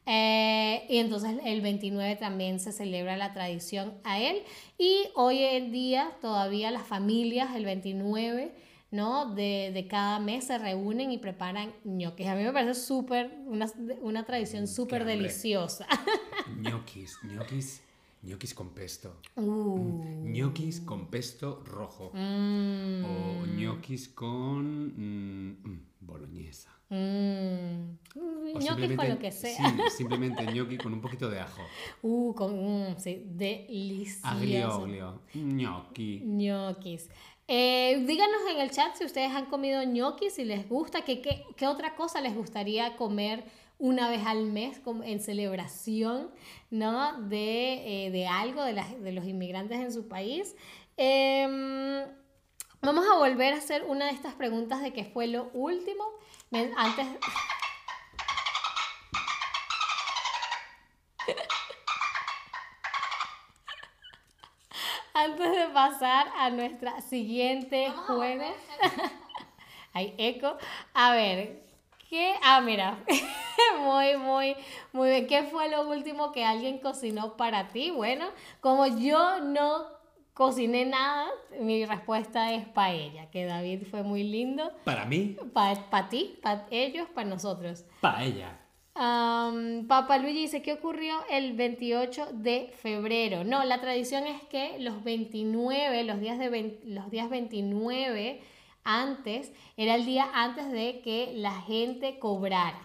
[0.07, 4.43] Eh, y entonces el 29 también se celebra la tradición a él.
[4.79, 8.55] Y hoy en día todavía las familias, el 29,
[8.91, 9.35] ¿no?
[9.35, 12.27] De, de cada mes se reúnen y preparan ñoquis.
[12.27, 13.67] A mí me parece súper, una,
[14.03, 15.17] una tradición súper hambre.
[15.17, 15.87] deliciosa.
[16.61, 17.83] ñoquis, ñoquis,
[18.23, 19.17] ñoquis con pesto.
[19.37, 22.11] Uh, ñoquis con pesto rojo.
[22.15, 26.71] mm, O ñoquis con mm, mm, boloñesa.
[26.91, 27.99] mm.
[28.59, 29.57] Ñoquis con lo que sea.
[29.57, 31.63] Sí, simplemente ñoqui con un poquito de ajo.
[32.03, 32.53] Uh, con,
[32.93, 34.27] mm, sí, delicioso.
[34.27, 35.21] Aglio, olio.
[35.35, 36.21] Ñoqui.
[36.25, 37.09] ñoquis.
[37.47, 41.95] Eh, díganos en el chat si ustedes han comido ñoquis, si les gusta, qué otra
[41.95, 43.45] cosa les gustaría comer
[43.79, 46.31] una vez al mes en celebración
[46.71, 47.21] ¿no?
[47.23, 50.57] de, eh, de algo de, las- de los inmigrantes en su país.
[50.97, 52.03] Em,
[52.83, 56.05] vamos a volver a hacer una de estas preguntas de qué fue lo último.
[56.77, 57.07] Antes...
[65.15, 68.45] Antes de pasar a nuestra siguiente juego.
[69.93, 70.57] Hay eco.
[70.93, 71.63] A ver,
[72.09, 72.35] ¿qué?
[72.43, 72.99] Ah, mira.
[73.81, 74.57] muy, muy,
[74.93, 75.27] muy bien.
[75.27, 77.91] ¿Qué fue lo último que alguien cocinó para ti?
[77.91, 78.27] Bueno,
[78.61, 79.87] como yo no
[80.33, 81.29] cociné nada,
[81.61, 84.71] mi respuesta es paella, que David fue muy lindo.
[84.85, 87.85] Para mí, Para ti, para ellos, para nosotros.
[88.01, 88.61] paella.
[88.97, 93.43] Am, Papa Luigi dice, ¿qué ocurrió el 28 de febrero?
[93.43, 98.41] No, la tradición es que los 29, los días, de los días 29
[98.85, 102.79] antes, era el día antes de que la gente cobrara,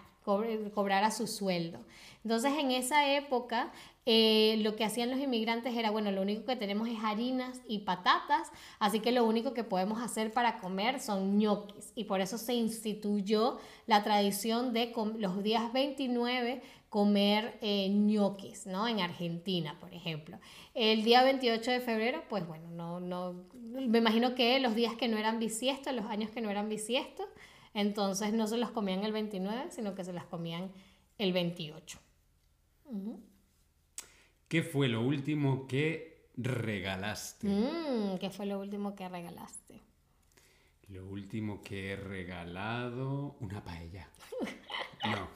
[0.74, 1.80] cobrara su sueldo.
[2.24, 3.72] Entonces, en esa época,
[4.06, 7.80] eh, lo que hacían los inmigrantes era, bueno, lo único que tenemos es harinas y
[7.80, 11.92] patatas, así que lo único que podemos hacer para comer son ñoquis.
[11.96, 13.58] Y por eso se instituyó
[13.88, 18.88] la tradición de los días 29 comer eh, ñoquis, ¿no?
[18.88, 20.40] En Argentina, por ejemplo.
[20.74, 25.08] El día 28 de febrero, pues bueno, no, no, me imagino que los días que
[25.08, 27.28] no eran bisiestos, los años que no eran bisiestos,
[27.74, 30.72] entonces no se los comían el 29, sino que se las comían
[31.18, 32.00] el 28.
[34.48, 37.48] ¿Qué fue lo último que regalaste?
[37.48, 39.82] Mm, ¿Qué fue lo último que regalaste?
[40.88, 44.10] Lo último que he regalado, una paella.
[45.06, 45.30] No,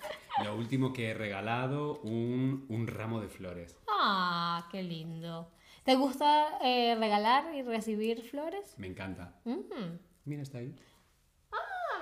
[0.44, 3.78] lo último que he regalado, un, un ramo de flores.
[3.88, 5.52] Ah, qué lindo.
[5.84, 8.74] ¿Te gusta eh, regalar y recibir flores?
[8.78, 9.36] Me encanta.
[9.46, 10.00] Mm.
[10.26, 10.74] Mira, está ahí.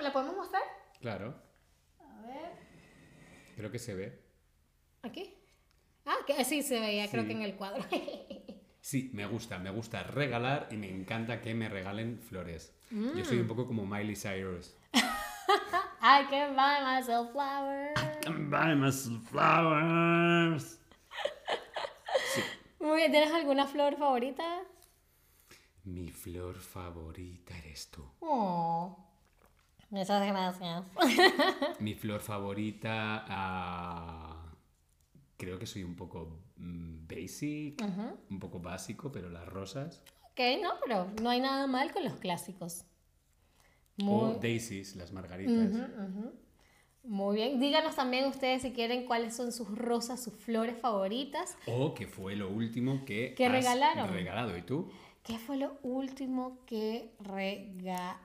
[0.02, 0.62] ¿La podemos mostrar?
[1.00, 1.34] Claro,
[2.00, 2.52] A ver.
[3.56, 4.20] creo que se ve.
[5.02, 5.34] ¿Aquí?
[6.04, 7.28] Ah, que sí se veía, creo Sí.
[7.28, 7.84] que en el cuadro.
[8.84, 12.74] Sí, me gusta, me gusta regalar y me encanta que me regalen flores.
[12.90, 14.74] Yo soy un poco como Miley Cyrus.
[14.92, 17.94] I can buy myself flowers.
[18.50, 18.90] Buy my
[19.30, 20.80] flowers.
[22.80, 24.62] Muy bien, ¿tienes alguna flor favorita?
[25.84, 28.04] Mi flor favorita eres tú.
[28.18, 28.98] Oh,
[29.92, 30.84] muchas gracias.
[31.80, 34.52] Mi flor favorita, ah,
[35.36, 37.82] creo que soy un poco mm, basic,
[38.30, 40.02] un poco básico, pero las rosas.
[40.32, 42.84] ok, no, pero no hay nada mal con los clásicos.
[44.04, 45.70] O daisies, las margaritas.
[47.04, 47.60] muy bien.
[47.60, 51.56] Díganos también ustedes si quieren cuáles son sus rosas, sus flores favoritas.
[51.66, 54.08] O que fue lo último que ¿Qué has regalaron?
[54.12, 54.56] regalado.
[54.56, 54.90] ¿Y tú?
[55.22, 58.16] ¿Qué fue lo último que regalé?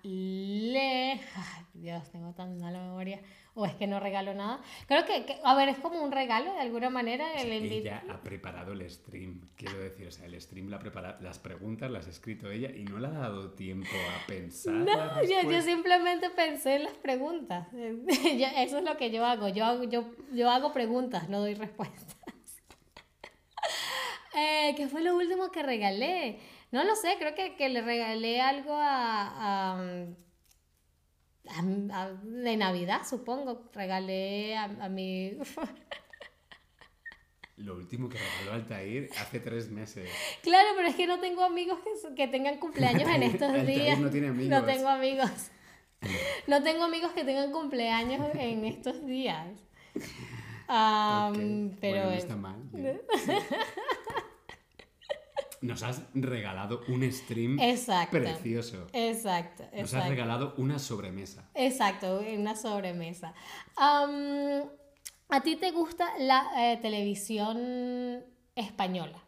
[1.36, 3.22] Ay, Dios, tengo tan mala memoria.
[3.54, 4.62] O es que no regalo nada.
[4.88, 7.34] Creo que, que- a ver, es como un regalo de alguna manera.
[7.36, 11.38] El Ella ha preparado el stream, quiero decir, o sea, el stream la prepara, las
[11.40, 14.74] preguntas las ha escrito ella y no le ha dado tiempo a pensar.
[14.74, 17.68] No, yo, yo simplemente pensé en las preguntas.
[17.74, 19.50] Yo- eso es lo que yo hago.
[19.50, 22.18] Yo, hago- yo, yo hago preguntas, no doy respuestas.
[24.40, 26.38] Eh, ¿Qué fue lo último que regalé?
[26.72, 29.80] No lo sé, creo que, que le regalé algo a, a,
[31.50, 33.70] a- a- de Navidad, supongo.
[33.74, 35.38] Regalé a, a mi...
[37.58, 40.08] Lo último que regaló Altair hace tres meses.
[40.44, 41.80] Claro, pero es que no tengo amigos
[42.16, 43.98] que, tengan cumpleaños en estos Altair días.
[44.00, 44.50] no tiene amigos.
[44.60, 45.32] No tengo amigos.
[46.46, 49.48] No tengo amigos que tengan cumpleaños en estos días.
[50.68, 51.38] Ok,
[51.82, 52.62] pero bueno, no es- está mal.
[55.62, 58.18] Nos has regalado un stream Exacto.
[58.18, 58.88] precioso.
[58.94, 61.50] Exacto, Nos has regalado una sobremesa.
[61.56, 63.34] Exacto, una sobremesa.
[65.30, 68.24] ¿A ti te gusta la eh, televisión
[68.56, 69.22] española.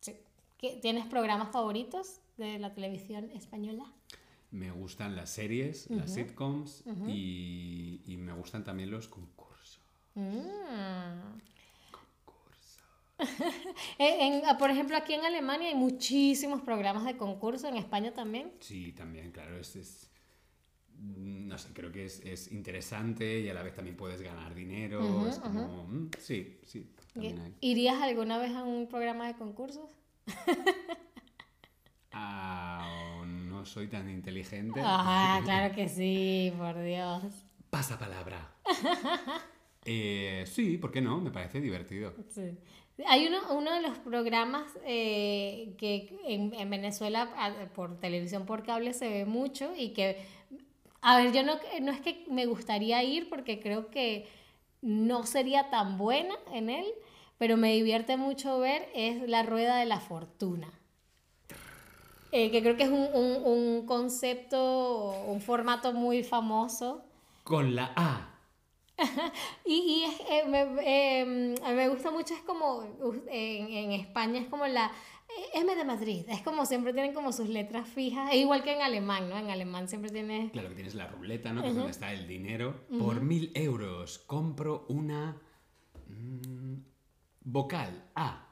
[0.00, 0.16] Sí.
[0.58, 3.84] ¿Qué- ¿Tienes programas favoritos de la televisión española?
[4.50, 9.80] Me gustan las series, las sitcoms y, y me gustan también los concursos.
[10.14, 11.38] Mm.
[13.98, 18.12] Eh, en- ah, por ejemplo, aquí en Alemania hay muchísimos programas de concurso, en España
[18.12, 18.52] también.
[18.60, 20.10] Sí, también, claro, es, es-
[20.98, 24.54] mm, no sé, creo que es, es interesante y a la vez también puedes ganar
[24.54, 25.26] dinero.
[25.28, 27.54] es como, mm, sí, sí, hay.
[27.60, 29.90] ¿Irías alguna vez a un programa de concursos?
[32.18, 34.80] Ah, no soy tan inteligente.
[34.82, 37.22] Ah, claro que sí, por Dios.
[37.68, 38.54] Pasa palabra.
[39.86, 41.20] Eh, sí, ¿por qué no?
[41.20, 42.12] Me parece divertido.
[42.28, 42.56] Sí.
[43.06, 48.62] Hay uno, uno de los programas eh, que en, en Venezuela a- por televisión por
[48.64, 50.16] cable se ve mucho y que,
[51.02, 54.26] a ver, yo no, no es que me gustaría ir porque creo que
[54.82, 56.86] no sería tan buena en él,
[57.38, 60.72] pero me divierte mucho ver es La Rueda de la Fortuna.
[62.32, 67.04] Eh, que creo que es un, un, un concepto, un formato muy famoso.
[67.44, 68.35] Con la A.
[69.64, 73.92] Y, y eh, me, eh, a mí me gusta mucho, es como, uh, en, en
[73.92, 74.86] España es como la
[75.28, 78.72] eh, M de Madrid, es como siempre tienen como sus letras fijas, e igual que
[78.72, 79.36] en alemán, ¿no?
[79.36, 80.50] En alemán siempre tiene...
[80.52, 81.62] Claro que tienes la ruleta, ¿no?
[81.62, 82.86] Que es donde está el dinero.
[82.98, 85.36] Por mil euros compro una
[86.08, 86.76] mm,
[87.42, 88.42] vocal A.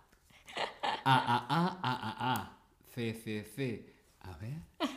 [1.05, 2.59] A, A, A, A, A, A.
[2.95, 3.95] C, C, C.
[4.21, 4.55] A ver.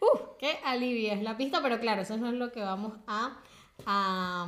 [0.00, 0.36] ¡Uh!
[0.38, 1.60] ¡Qué alivio es la pista!
[1.62, 3.40] Pero claro, eso no es lo que vamos a,
[3.86, 4.46] a,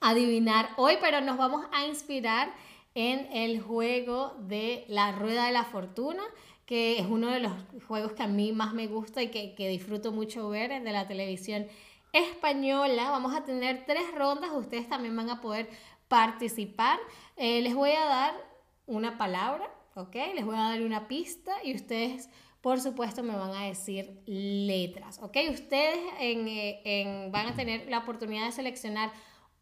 [0.00, 2.52] adivinar hoy, pero nos vamos a inspirar
[2.94, 6.22] en el juego de la Rueda de la Fortuna,
[6.66, 7.52] que es uno de los
[7.86, 11.06] juegos que a mí más me gusta y que, que disfruto mucho ver de la
[11.06, 11.66] televisión
[12.12, 13.10] española.
[13.10, 15.68] Vamos a tener tres rondas, ustedes también van a poder
[16.08, 16.98] participar.
[17.36, 18.34] Eh, les voy a dar
[18.86, 20.14] una palabra, ¿ok?
[20.34, 22.28] Les voy a dar una pista y ustedes,
[22.62, 25.36] por supuesto, me van a decir letras, ¿ok?
[25.50, 29.12] Ustedes en, eh, en- van a tener la oportunidad de seleccionar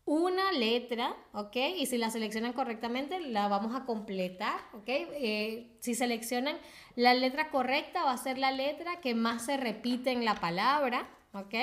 [0.05, 1.57] una letra, ¿ok?
[1.79, 4.89] Y si la seleccionan correctamente, la vamos a completar, ¿ok?
[4.89, 6.57] Eh, si seleccionan
[6.95, 11.09] la letra correcta, va a ser la letra que más se repite en la palabra,
[11.33, 11.55] ¿ok?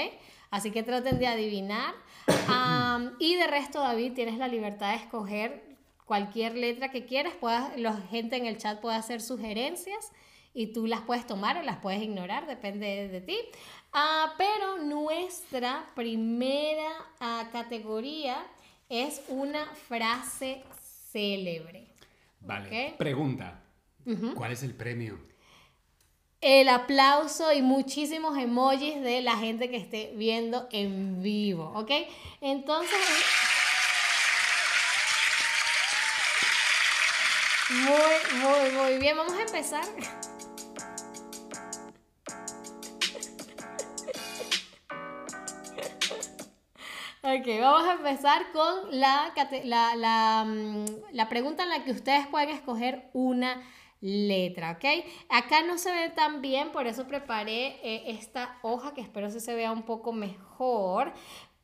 [0.50, 1.94] Así que traten de adivinar.
[3.20, 7.34] Y de resto, David, tienes la libertad de escoger cualquier letra que quieras.
[7.40, 10.12] Puedas, la gente en el chat puede hacer sugerencias
[10.58, 13.38] y tú las puedes tomar o las puedes ignorar, depende de, ti.
[13.94, 16.90] Ah, pero nuestra primera
[17.20, 18.44] ah, categoría
[18.90, 20.64] es una frase
[21.12, 21.86] célebre.
[22.42, 22.96] Vale.
[22.98, 23.62] Pregunta.
[24.34, 25.20] ¿Cuál es el premio?
[26.42, 31.92] El aplauso y muchísimos emojis de la gente que esté viendo en vivo, ¿ok?
[32.42, 32.98] Entonces,
[37.70, 39.16] muy, muy, muy bien.
[39.18, 39.86] Vamos a empezar.
[47.30, 49.34] Ok, vamos a empezar con la,
[49.66, 53.62] la, mm, la pregunta en la que ustedes pueden escoger una
[54.00, 54.86] letra, ¿ok?
[55.30, 59.40] Acá no se ve tan bien, por eso preparé eh, esta hoja que espero que
[59.42, 61.12] se vea un poco mejor.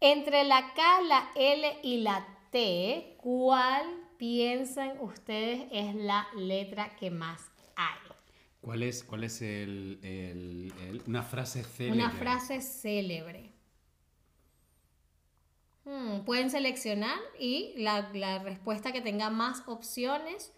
[0.02, 3.86] Entre la K, la L y la T, ¿cuál
[4.18, 7.40] piensan ustedes es la letra que más
[7.78, 8.00] hay?
[8.60, 12.00] ¿Cuál es, cuál es el, el- el- una frase célebre?
[12.02, 13.53] Una frase célebre.
[16.26, 20.54] Pueden seleccionar y la, la, respuesta que tenga más opciones,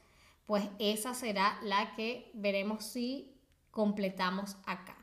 [0.46, 3.36] pues esa será la que veremos si
[3.72, 4.96] completamos acá.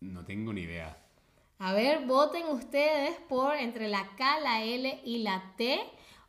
[0.00, 0.96] No tengo ni idea.
[1.58, 5.80] A ver, voten ustedes por entre la K, la L y la T.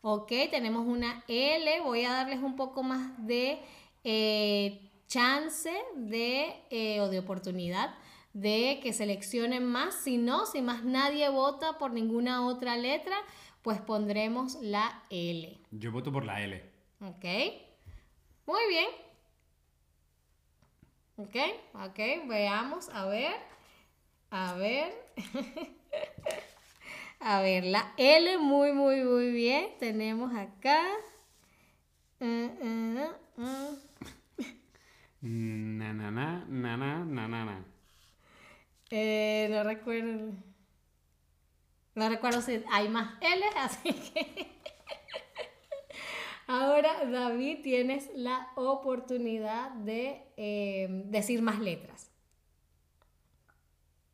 [0.01, 1.81] Ok, tenemos una L.
[1.81, 3.61] Voy a darles un poco más de
[4.03, 7.95] eh, chance de, eh, o de oportunidad
[8.33, 9.95] de que seleccionen más.
[10.03, 13.15] Si no, si más nadie vota por ninguna otra letra,
[13.61, 15.59] pues pondremos la L.
[15.71, 16.63] Yo voto por la L.
[17.01, 17.25] Ok,
[18.45, 18.87] muy bien.
[21.17, 21.35] Ok,
[21.73, 23.33] ok, veamos, a ver,
[24.31, 24.91] a ver.
[27.19, 29.77] a ver, la L, muy, muy, muy bien.
[29.77, 30.81] Tenemos acá.
[32.21, 32.97] Mm, mm,
[33.37, 33.77] mm.
[35.77, 37.65] Na, na, na, na, na, na, na, na.
[38.91, 40.33] Eh, no recuerdo.
[41.95, 44.51] No recuerdo si hay más L, así que.
[46.47, 52.11] Ahora, David, tienes la oportunidad de eh, decir más letras.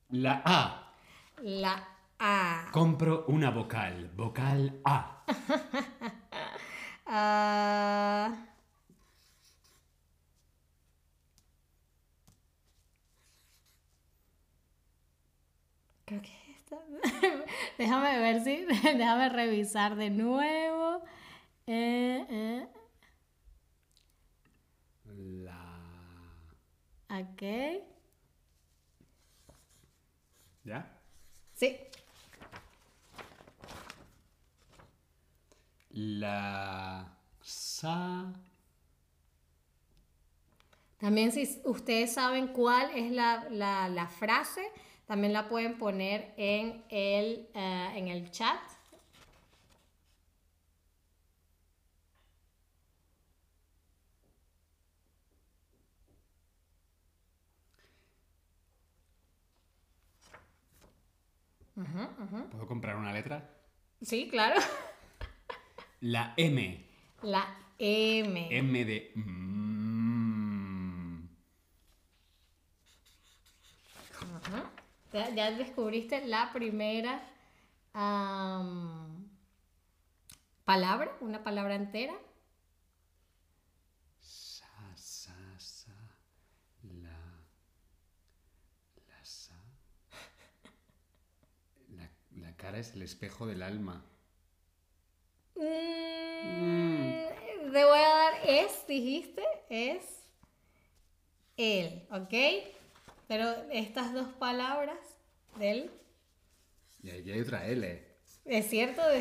[0.10, 0.94] La A.
[1.42, 1.90] La
[2.20, 2.70] A.
[2.72, 4.12] Compro una vocal.
[4.16, 5.26] Vocal A.
[7.08, 8.36] Ah,
[16.06, 16.78] creo que esta.
[17.78, 18.66] déjame ver si.
[18.98, 21.02] déjame revisar de nuevo.
[21.68, 22.68] Eh, eh,
[25.44, 25.60] La.
[27.10, 27.44] ok.
[30.64, 30.86] ¿Ya?
[31.54, 31.78] Sí.
[35.98, 36.38] La.
[37.42, 38.32] Sa.
[41.00, 44.62] También si ustedes saben cuál es la, la- la frase,
[45.06, 48.58] también la pueden poner en el, eh, en el chat.
[62.52, 63.50] ¿Puedo comprar una letra?
[64.02, 64.60] Sí, claro.
[66.02, 66.86] La M.
[67.24, 68.48] La M.
[68.52, 69.12] M de.
[69.16, 69.68] mm.
[75.14, 77.22] Ya, ya descubriste la primera
[80.66, 82.14] palabra, una palabra entera.
[84.20, 85.94] Sa, sa, sa.
[86.84, 87.18] La.
[89.08, 89.56] La sa.
[91.90, 94.04] La, la cara es el espejo del alma.
[95.60, 100.04] Mm, Te voy a dar es, dijiste, es
[101.58, 102.34] él, ¿ok?
[103.28, 104.98] Pero estas dos palabras
[105.60, 105.92] del,
[107.04, 108.04] Y ahí hay otra L.
[108.46, 109.02] es cierto,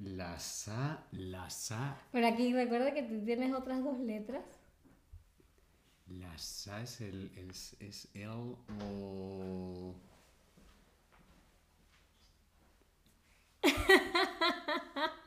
[0.00, 1.96] La sa, la sa.
[2.12, 4.44] pero aquí recuerda que tú tienes otras dos letras.
[6.08, 7.32] La sa es el.
[7.36, 8.28] Es, es el
[8.82, 9.94] o.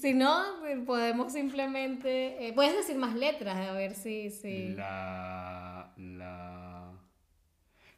[0.00, 4.70] Si no, eh, podemos simplemente, eh, puedes decir más letras, a ver si, si.
[4.70, 5.92] La.
[5.98, 6.92] La.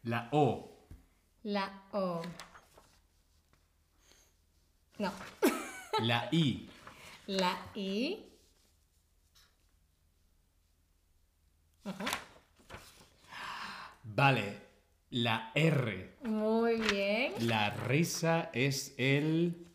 [0.03, 0.89] La O.
[1.45, 2.23] La O.
[4.99, 5.13] No.
[6.01, 6.69] La I.
[7.27, 8.27] La I.
[11.85, 12.05] Ajá.
[14.03, 14.72] Vale.
[15.13, 16.17] La R.
[16.23, 17.35] Muy bien.
[17.41, 19.67] La risa es el.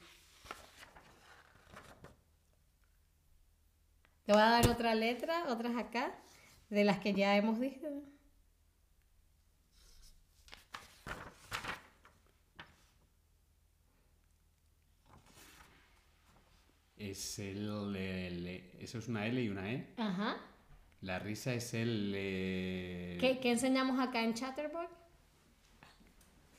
[4.25, 6.11] Te voy a dar otra letra, otras acá,
[6.71, 7.87] de las que ya hemos visto.
[16.97, 17.95] Es el.
[17.95, 18.71] L.
[18.79, 19.93] Eso es una L y una E.
[19.97, 20.37] Ajá.
[21.01, 22.11] La risa es el.
[22.15, 24.96] eh, ¿Qué, qué enseñamos acá en Chatterbox?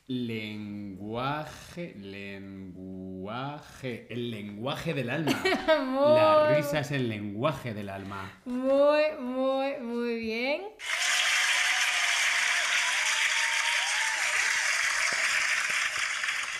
[0.09, 1.95] Lenguaje.
[1.99, 4.07] Lenguaje.
[4.09, 5.33] El lenguaje del alma.
[5.85, 8.33] Muy, La risa es el lenguaje del alma.
[8.47, 10.63] muy, muy, muy bien.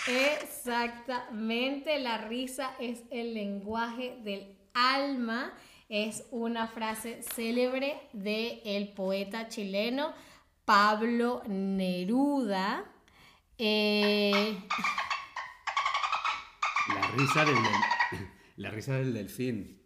[0.07, 5.51] Exactamente, la risa es el lenguaje del alma.
[5.89, 10.13] Es una frase célebre del poeta chileno
[10.65, 12.85] Pablo Neruda.
[13.59, 14.57] Eh,
[16.93, 17.55] La risa del.
[17.55, 19.79] del- La risa del delfín.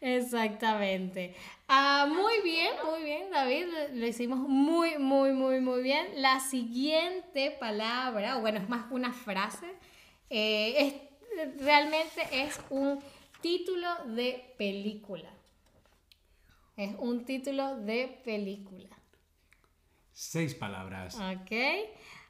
[0.00, 1.34] Exactamente.
[1.66, 3.66] Ah, muy bien, muy bien, David.
[3.66, 6.06] Lo, lo hicimos muy, muy, muy, muy bien.
[6.22, 9.66] La siguiente palabra, o bueno, es más una frase,
[10.30, 13.00] eh, es, realmente es un
[13.40, 15.30] título de película.
[16.76, 18.96] Es un título de película.
[20.12, 21.16] Seis palabras.
[21.16, 21.50] Ok.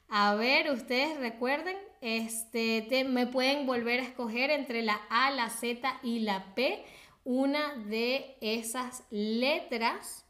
[0.09, 5.51] A ver, ustedes recuerden, este, te- me pueden volver a escoger entre la A, la
[5.51, 6.85] Z y la P.
[7.25, 10.25] Una de esas letras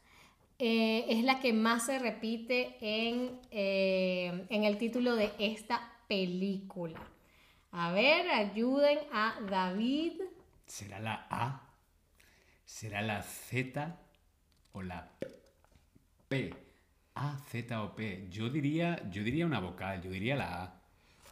[0.57, 6.99] eh, es la que más se repite en, eh, en el título de esta película.
[7.71, 10.19] A ver, ayuden a David.
[10.65, 11.61] ¿Será la A?
[12.65, 13.95] ¿Será la Z?
[14.73, 15.09] ¿O la
[16.27, 16.68] P?
[17.19, 18.27] A, Z o P.
[18.29, 20.73] Yo diría, yo diría una vocal, yo diría la A.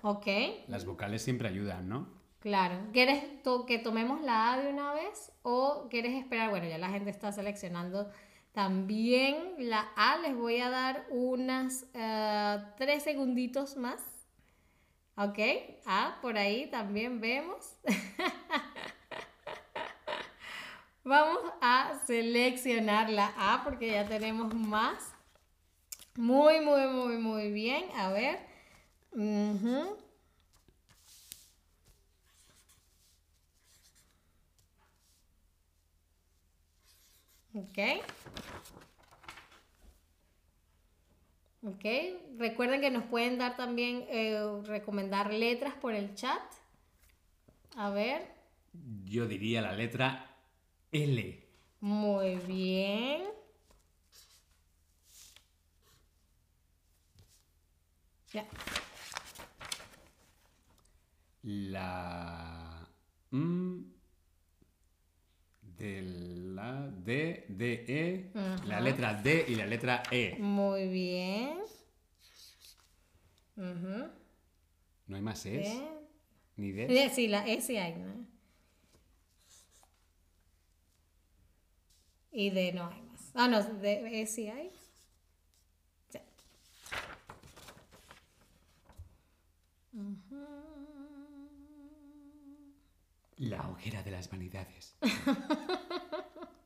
[0.04, 0.28] Ok,
[0.68, 2.08] Las vocales siempre ayudan, ¿no?
[2.40, 2.78] claro.
[2.94, 6.50] ¿Quieres to- que tomemos la A de una vez o quieres esperar?
[6.50, 8.10] Bueno, ya la gente está seleccionando
[8.54, 10.18] también la A.
[10.20, 14.02] Les voy a dar unas eh, tres segunditos más.
[15.18, 15.40] Ok,
[15.88, 17.74] A, por ahí también vemos.
[21.04, 25.14] Vamos a seleccionar la A porque ya tenemos más.
[26.18, 27.86] Muy, muy, muy, muy bien.
[27.96, 28.40] A ver.
[29.12, 29.96] Ujú.
[37.54, 37.78] Ok.
[41.64, 41.86] Ok.
[42.40, 46.42] Recuerden que nos pueden dar también, eh, recomendar letras por el chat.
[47.76, 48.26] A ver.
[49.06, 50.36] Yo diría la letra
[50.92, 51.44] L.
[51.80, 53.37] Muy bien.
[58.34, 58.46] Ya.
[61.44, 62.88] La
[63.32, 63.84] M
[65.62, 68.32] de la D, D, E,
[68.66, 70.36] la letra D y la letra E.
[70.40, 71.60] Muy bien.
[73.56, 74.10] Ujú.
[75.08, 75.80] ¿No hay más Es?
[76.58, 77.06] Ni D.
[77.06, 78.26] Eh, Sí, la E sí hay, ¿no?
[82.32, 83.32] Y D no hay más.
[83.34, 84.72] Ah, no, de E sí hay.
[86.10, 86.20] Sí.
[93.38, 94.96] La hoguera de las vanidades.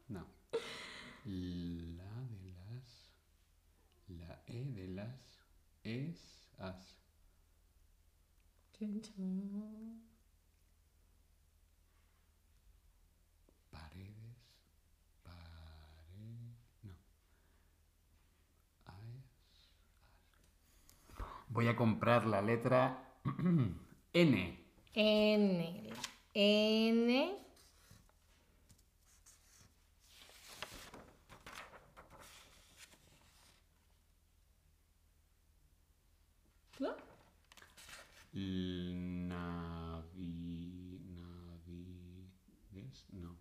[0.10, 0.26] No.
[1.24, 3.14] La de las.
[4.10, 5.46] La E de las.
[5.84, 6.50] Es.
[6.60, 6.98] As.
[8.78, 9.14] Paredes.
[13.72, 14.14] Pare.
[16.84, 16.94] No.
[18.86, 18.98] As.
[18.98, 19.70] As.
[21.48, 24.58] Voy a comprar la letra N.
[24.96, 25.92] N.
[26.34, 27.38] N.
[36.80, 36.96] ¿No?
[38.34, 39.70] Navi.
[41.14, 43.06] Navides.
[43.12, 43.38] No.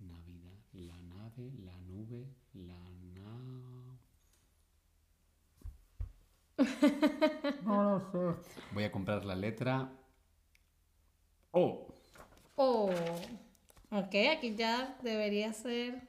[0.00, 0.58] Navidad.
[0.72, 1.52] La nave.
[1.64, 2.26] La nube.
[2.54, 3.38] La na.
[8.72, 9.90] Voy a comprar la letra
[11.50, 11.94] O.
[12.56, 12.90] Oh.
[13.90, 16.02] Ok, aquí ya debería ser.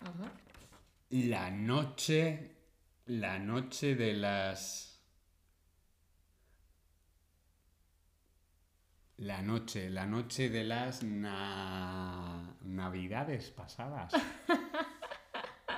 [0.00, 0.32] Ajá.
[1.10, 2.54] La noche.
[3.06, 5.00] La noche de las.
[9.16, 14.12] La noche, la noche de las na- navidades pasadas.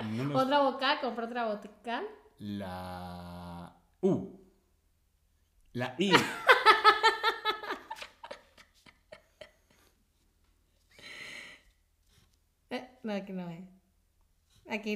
[0.01, 2.07] No Otra vocal, compra otra vocal.
[2.41, 3.71] La
[4.01, 4.39] U.
[5.73, 6.11] La I.
[12.73, 13.65] Eh, no, aquí no es.
[14.69, 14.95] Aquí,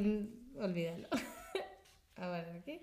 [0.58, 1.10] olvídalo.
[2.16, 2.80] A ver, aquí.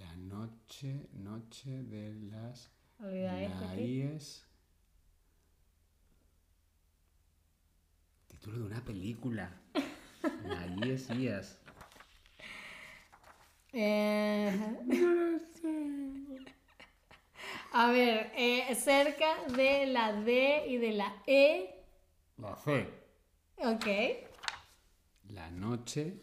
[0.00, 3.80] La noche, noche de las Olvida la aquí.
[3.82, 4.44] I es
[8.40, 9.52] título de una película.
[10.82, 11.58] Es IAS.
[13.72, 14.50] Eh,
[17.72, 21.84] A ver, eh, cerca de la D y de la E.
[22.38, 22.88] La C.
[23.58, 23.86] Ok.
[25.28, 26.18] La noche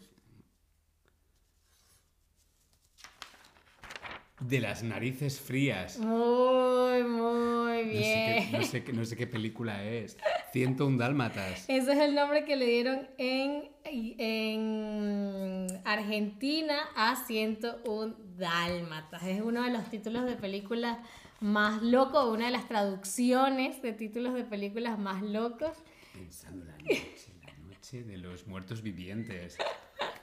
[4.40, 5.98] de las narices frías.
[5.98, 8.50] Muy, muy No sé, bien.
[8.50, 10.16] qué, no, sé, qué- no sé qué película es.
[10.52, 11.64] 101 dálmatas.
[11.68, 19.22] Ese es el nombre que le dieron en, en Argentina a 101 Dálmatas.
[19.24, 20.98] Es uno de los títulos de películas
[21.40, 25.76] más locos, una de las traducciones de títulos de películas más locos.
[26.12, 29.56] Pensando la noche, la noche de los muertos vivientes.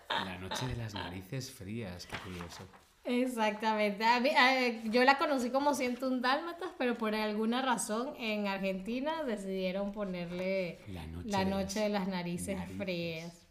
[0.10, 2.64] La noche de las narices frías, qué curioso.
[3.06, 4.04] Exactamente.
[4.04, 9.24] A mí- a- yo la conocí como 101 Dálmatas, pero por alguna razón en Argentina
[9.24, 12.78] decidieron ponerle La noche la de las de las narices, narices.
[12.78, 13.42] frías.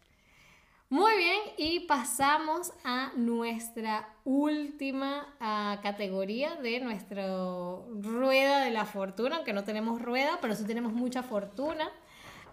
[0.89, 7.25] Muy bien, y pasamos a nuestra última ah, categoría de nuestra
[8.01, 11.89] rueda de la fortuna, aunque no tenemos rueda, pero sí tenemos mucha fortuna.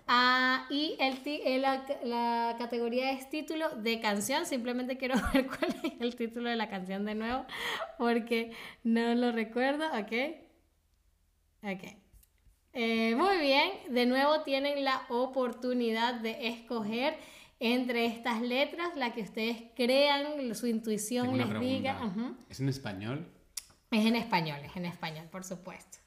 [0.06, 4.44] Ah, y el ti- eh, la, la categoría es título de canción.
[4.46, 7.44] Simplemente quiero ver cuál es el título de la canción de nuevo,
[7.98, 8.52] porque
[8.84, 9.86] no lo recuerdo.
[9.98, 10.12] Ok.
[11.62, 11.96] Ok.
[12.74, 17.16] Eh, muy bien, de nuevo tienen la oportunidad de escoger
[17.60, 22.00] entre estas letras la que ustedes crean, su intuición Tengo les diga.
[22.48, 23.26] ¿Es en español?
[23.90, 25.98] Es en español, es en español, por supuesto.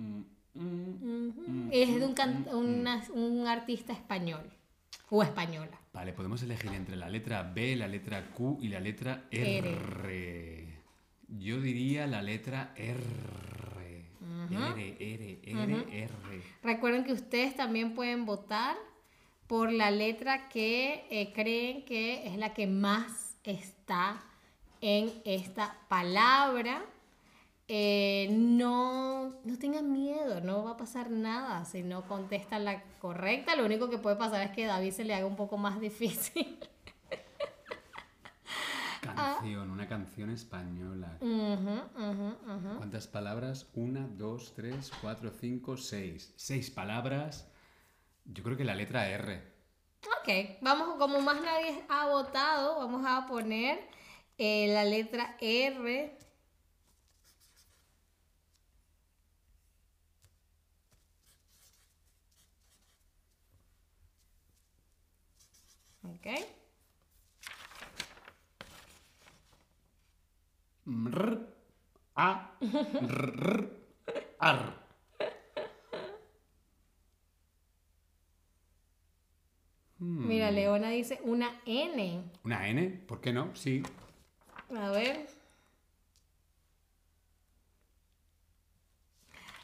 [0.00, 0.22] Mm,
[0.54, 1.28] mm.
[1.28, 1.68] Ujú.
[1.72, 4.50] Es de un, can- una- un artista español
[5.10, 5.78] o española.
[5.92, 10.66] Vale, podemos elegir entre la letra B, la letra Q y la letra R.
[11.28, 12.98] Yo diría la letra R.
[14.50, 16.42] R, R, R, R.
[16.62, 18.76] Recuerden que ustedes también pueden votar
[19.46, 24.20] por la letra que eh, creen que es la que más está
[24.80, 26.84] en esta palabra.
[27.72, 33.54] Eh, no, no tengan miedo, no va a pasar nada si no contestan la correcta.
[33.54, 36.58] Lo único que puede pasar es que David se le haga un poco más difícil.
[39.00, 41.16] Canción, una canción española.
[42.76, 43.68] ¿Cuántas palabras?
[43.74, 46.34] Una, dos, tres, cuatro, cinco, seis.
[46.34, 47.46] Seis palabras.
[48.24, 49.44] Yo creo que la letra R.
[50.20, 53.78] Ok, vamos, como más nadie ha votado, vamos a poner
[54.38, 56.18] eh, la letra R.
[66.20, 66.26] Ok.
[70.84, 71.46] Mr,
[72.16, 73.68] a, r,
[74.38, 74.80] ar.
[79.98, 82.24] Mira, Leona dice una N.
[82.44, 82.88] ¿Una N?
[83.06, 83.56] ¿Por qué no?
[83.56, 83.82] Sí.
[84.76, 85.26] A ver.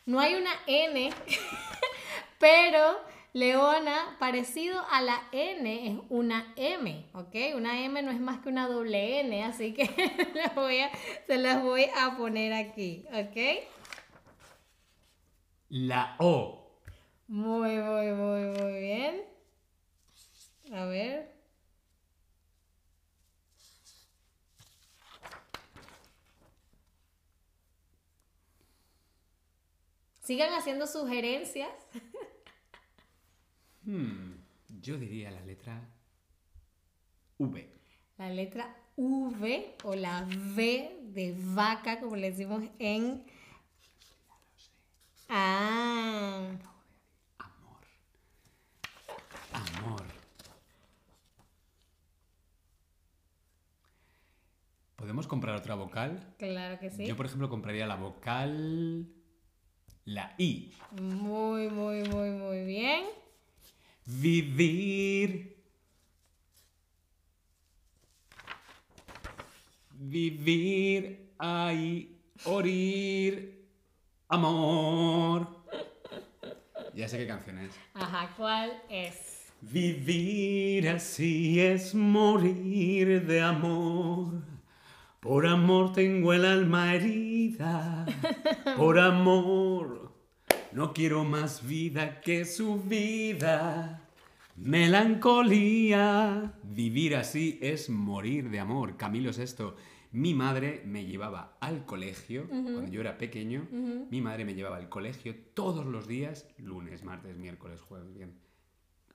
[0.07, 1.13] No hay una N,
[2.39, 3.01] pero
[3.37, 7.55] Leona, parecido a la N, es una M, ¿ok?
[7.55, 9.85] Una M no es más que una doble N, así que
[11.27, 13.69] se las voy a poner aquí, ¿ok?
[15.69, 16.81] La O.
[17.29, 19.23] Muy, muy, muy, muy bien.
[20.73, 21.31] A ver.
[30.23, 31.69] Sigan haciendo sugerencias.
[33.87, 34.35] Hmm,
[34.81, 35.81] yo diría la letra
[37.39, 37.73] V.
[38.19, 43.25] La letra V o la V de vaca, como le decimos en...
[45.29, 46.49] Ah.
[47.39, 47.81] Amor.
[49.53, 50.03] Amor.
[54.97, 56.35] ¿Podemos comprar otra vocal?
[56.39, 57.07] Claro que sí.
[57.07, 59.07] Yo, por ejemplo, compraría la vocal...
[60.05, 60.73] La I.
[61.01, 63.05] Muy, muy, muy, muy bien.
[64.07, 65.57] Vivir.
[69.91, 73.67] Vivir, ay, orir,
[74.29, 75.49] amor.
[76.95, 77.73] Ya sé qué canción es.
[77.95, 79.51] Ajá, ¿cuál es?
[79.61, 84.41] Vivir así es morir de amor.
[85.19, 88.07] Por amor tengo el alma herida.
[88.77, 90.06] Por amor
[90.77, 94.03] no quiero más vida que su vida.
[94.57, 96.53] Melancolía.
[96.65, 98.99] Vivir así es morir de amor.
[98.99, 99.75] Camilo es esto.
[100.13, 103.67] Mi madre me llevaba al colegio, cuando yo era pequeño,
[104.11, 108.35] mi madre me llevaba al colegio todos los días, lunes, martes, miércoles, jueves, bien,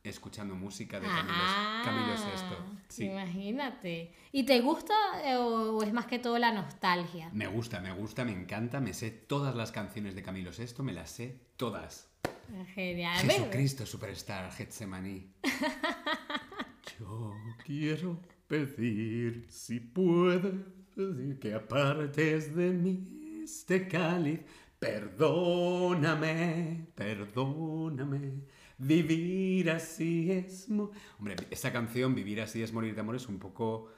[0.04, 2.58] escuchando música de Camilo, Ah, Camilo Sesto.
[2.89, 3.06] Sí.
[3.06, 4.14] Imagínate.
[4.32, 4.93] ¿Y te gusta
[5.24, 7.30] eh, o es más que todo la nostalgia?
[7.34, 10.93] Me gusta, me gusta, me encanta, me sé todas las canciones de Camilo Sesto, me
[10.93, 12.08] las sé todas.
[12.74, 13.18] Genial.
[13.20, 15.32] Jesucristo Superstar, Getsemaní.
[16.99, 17.34] Yo
[17.66, 20.54] quiero pedir, si puedes,
[21.39, 24.41] que apartes de mí este cáliz.
[24.80, 28.41] Perdóname, perdóname.
[28.84, 30.67] Vivir así es...
[31.19, 33.89] Hombre, esta canción, Vivir así es morir de amor, es un poco...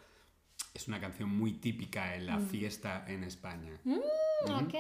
[0.74, 3.80] Es una canción muy típica en la fiesta en España.
[3.86, 4.74] Ok.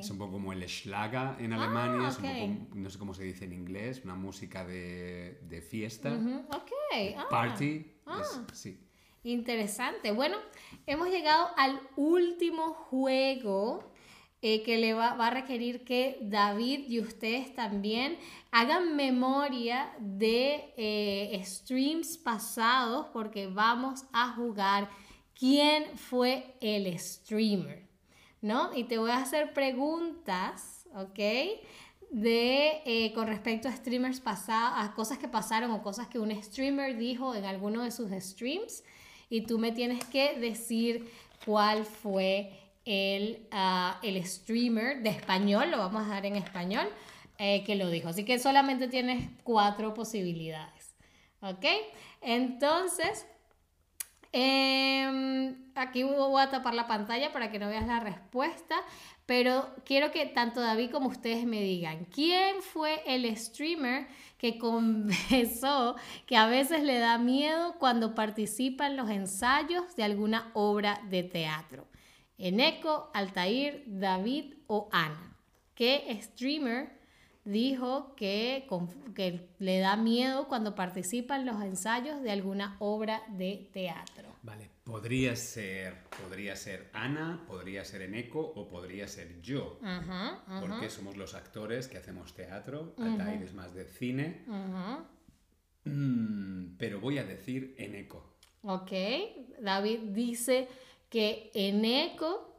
[0.00, 2.32] Es un poco como el Schlager en Alemania, es un ok.
[2.66, 6.70] poco, no sé cómo se dice en inglés, una música de, de fiesta, Ujú, Ok.
[7.16, 7.86] ah, party.
[8.06, 8.20] ah.
[8.20, 8.78] es- sí.
[9.22, 10.12] Interesante.
[10.12, 10.36] Bueno,
[10.86, 13.90] hemos llegado al último juego
[14.42, 18.18] eh, que le va, va a requerir que David y ustedes también
[18.50, 24.90] hagan memoria de eh, streams pasados porque vamos a jugar
[25.38, 27.86] quién fue el streamer,
[28.42, 28.74] ¿no?
[28.74, 31.18] Y te voy a hacer preguntas, ¿ok?
[32.10, 36.30] de eh, con respecto a streamers pasados, a cosas que pasaron o cosas que un
[36.42, 38.84] streamer dijo en alguno de sus streams
[39.28, 41.10] y tú me tienes que decir
[41.44, 42.52] cuál fue
[42.86, 46.88] el, ah, el streamer de español, lo vamos a dar en español,
[47.38, 48.08] eh, que lo dijo.
[48.08, 50.94] Así que solamente tienes cuatro posibilidades.
[51.40, 51.66] ¿Ok?
[52.22, 53.26] Entonces,
[54.38, 58.74] Em, aquí voy a tapar la pantalla para que no veas la respuesta,
[59.24, 64.06] pero quiero que tanto David como ustedes me digan, ¿quién fue el streamer
[64.36, 70.50] que confesó que a veces le da miedo cuando participa en los ensayos de alguna
[70.52, 71.86] obra de teatro?
[72.38, 75.36] Eneco, Altair, David o Ana.
[75.74, 76.90] ¿Qué streamer
[77.44, 78.66] dijo que,
[79.14, 84.28] que le da miedo cuando participa en los ensayos de alguna obra de teatro?
[84.42, 89.78] Vale, podría ser, podría ser Ana, podría ser Eneco o podría ser yo.
[90.60, 94.44] Porque somos los actores que hacemos teatro, Altair es más de cine.
[95.84, 98.36] Mm, pero voy a decir Eneco.
[98.62, 98.90] Ok,
[99.60, 100.68] David dice
[101.16, 102.52] que Eneco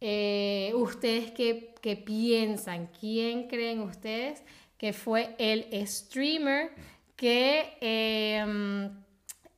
[0.00, 2.88] eh, ¿Ustedes qué, qué, piensan?
[2.98, 4.42] ¿Quién creen ustedes
[4.78, 6.72] que fue el streamer
[7.14, 8.90] que, em,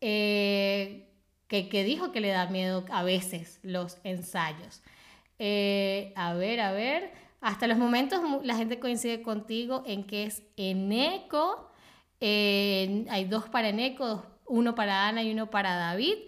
[0.02, 1.08] eh,
[1.46, 4.82] que, que, dijo que le da miedo a veces los ensayos?
[5.38, 7.10] Eh, a ver, a ver.
[7.40, 11.70] Hasta los momentos la gente coincide contigo en que es Eneco.
[12.20, 16.18] hay dos para Eneco, uno para Ana y uno para David.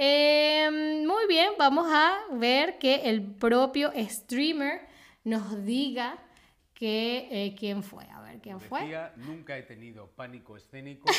[0.00, 4.86] Em, muy bien, vamos a ver que el propio streamer
[5.24, 6.16] nos diga
[6.72, 8.04] que, eh, quién fue.
[8.12, 8.80] A ver, ¿quién fue?
[9.16, 11.10] nunca he tenido pánico escénico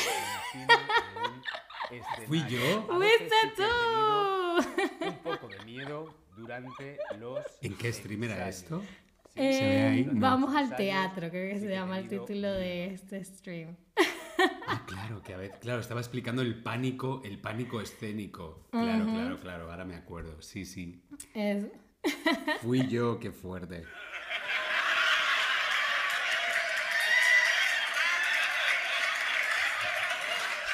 [1.90, 2.86] en ¿Fui yo?
[2.86, 5.06] ¡Fuiste tú!
[5.06, 7.44] Un poco de miedo durante los.
[7.60, 8.82] ¿En qué streamer era esto?
[9.34, 13.76] Eh, vamos al teatro, creo que se llama el título de este stream.
[14.66, 18.66] Ah, claro, que a ver, claro, estaba explicando el pánico, el pánico escénico.
[18.70, 20.40] Claro, claro, claro, ahora me acuerdo.
[20.40, 21.02] Sí, sí.
[22.62, 23.84] Fui yo, qué fuerte.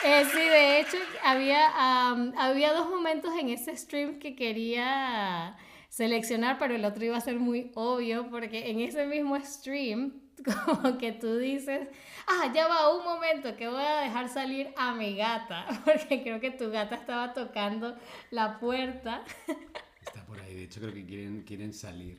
[0.04, 5.56] Eh, sí, de hecho, había, había dos momentos en ese stream que quería
[5.88, 10.12] seleccionar, pero el otro iba a ser muy obvio, porque en ese mismo stream,
[10.45, 11.89] como que tú dices,
[12.26, 16.41] ah, ya va un momento que voy a dejar salir a mi gata, porque creo
[16.41, 17.97] que tu gata estaba tocando
[18.30, 19.22] la puerta.
[20.16, 22.18] Está por ahí, de hecho creo que quieren, quieren salir.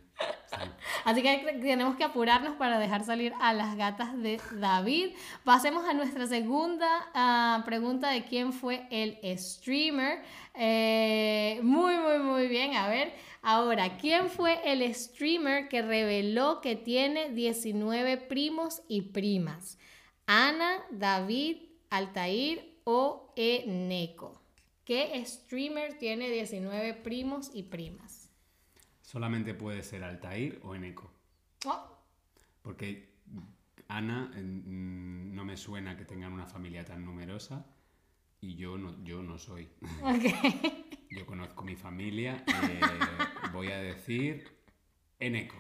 [1.04, 5.16] Así que tenemos que apurarnos para dejar salir a las gatas de David.
[5.44, 10.22] Pasemos a nuestra segunda ah, pregunta de quién fue el streamer.
[10.54, 12.76] Eh, muy, muy, muy bien.
[12.76, 19.80] A ver, ahora, ¿quién fue el streamer que reveló que tiene 19 primos y primas?
[20.28, 21.58] Ana, David,
[21.90, 24.47] Altair o Eneco.
[24.88, 28.32] ¿Qué streamer tiene 19 primos y primas?
[29.02, 31.12] Solamente puede ser Altair o Eneco.
[31.66, 32.00] Oh.
[32.62, 33.10] Porque
[33.90, 37.66] Ana mm, no me suena que tengan una familia tan numerosa
[38.40, 39.68] y yo no, yo no soy.
[41.12, 42.46] yo conozco mi familia.
[42.48, 42.80] Eh,
[43.52, 44.48] voy a decir
[45.20, 45.58] Eneco.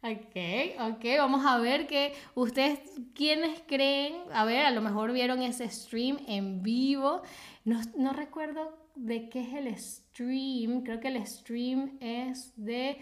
[0.00, 0.36] Ok,
[0.78, 2.78] ok, vamos a ver que ustedes,
[3.14, 4.14] ¿quiénes creen?
[4.32, 7.22] A ver, a lo mejor vieron ese stream en vivo.
[7.64, 10.82] No, no recuerdo de qué es el stream.
[10.84, 12.98] Creo que el stream es de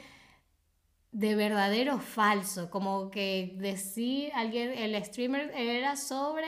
[1.12, 6.46] de verdadero o falso, como que decir alguien, el streamer era sobre,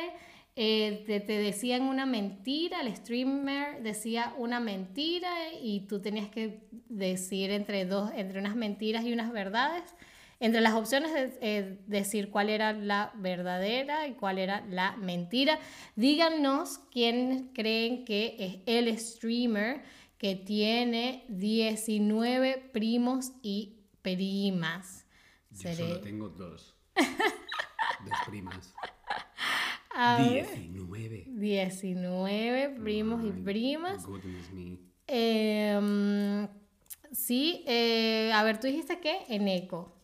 [0.57, 5.31] eh, te, te, decían una mentira, el streamer decía una mentira
[5.63, 9.95] y tú tenías que decir entre dos, entre unas mentiras y unas verdades.
[10.41, 11.11] Entre las opciones
[11.41, 15.59] es decir cuál era la verdadera y cuál era la mentira.
[15.97, 19.83] Díganos quién creen que es el streamer
[20.17, 25.07] que tiene 19 primos y primas.
[25.51, 26.77] Yo solo tengo dos.
[26.97, 28.75] dos primas.
[30.31, 31.25] 19.
[31.27, 34.07] 19 primos y primas.
[35.09, 36.49] Em,
[37.11, 39.98] sí, eh, a ver, tú dijiste que en eco.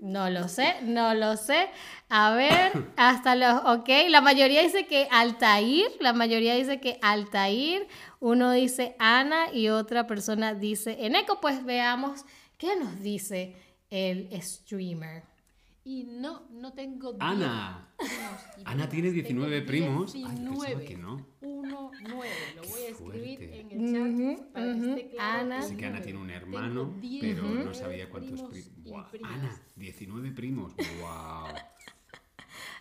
[0.00, 1.68] No lo sé, no lo sé.
[2.08, 7.88] A ver, hasta los, ok, la mayoría dice que Altair, la mayoría dice que Altair,
[8.20, 12.24] uno dice Ana y otra persona dice Eneco, pues veamos
[12.56, 13.56] qué nos dice
[13.90, 15.24] el streamer.
[15.88, 17.94] Y no, no tengo Ana.
[18.66, 20.12] Ana tiene 19 primos.
[20.12, 20.76] 19.
[20.80, 21.26] Ay, que no.
[21.40, 22.30] 1, 9.
[22.56, 25.40] Lo voy a escribir en el chat para que esté claro.
[25.40, 25.62] Ana.
[25.62, 29.06] Sí que Ana tiene un hermano, pero no sabía cuántos primos.
[29.22, 30.74] Ana, 19 primos.
[30.76, 31.54] ¡Wow!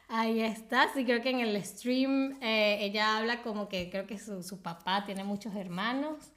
[0.09, 4.19] Ahí está, sí, creo que en el stream eh, ella habla como que creo que
[4.19, 6.33] su, su, papá tiene muchos hermanos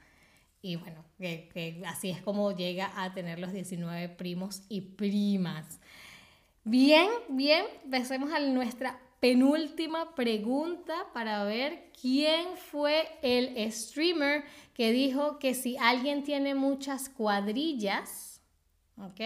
[0.62, 5.80] y bueno, que, que así es como llega a tener los 19 primos y primas.
[6.64, 14.44] Bien, bien, pasemos a nuestra penúltima pregunta para ver quién fue el streamer
[14.74, 18.42] que dijo que si alguien tiene muchas cuadrillas,
[18.98, 19.20] ¿ok?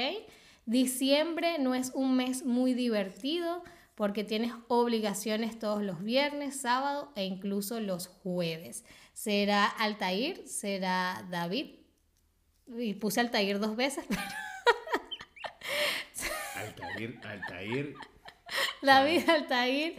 [0.65, 3.65] Diciembre no es un mes muy divertido
[3.97, 8.85] porque tienes obligaciones todos los viernes, sábado e incluso los jueves.
[9.13, 10.47] ¿Será Altair?
[10.47, 11.81] ¿Será David?
[12.79, 14.23] Y puse Altair dos veces, pero...
[16.65, 17.95] Altair, Altair.
[18.83, 19.97] David, Altair,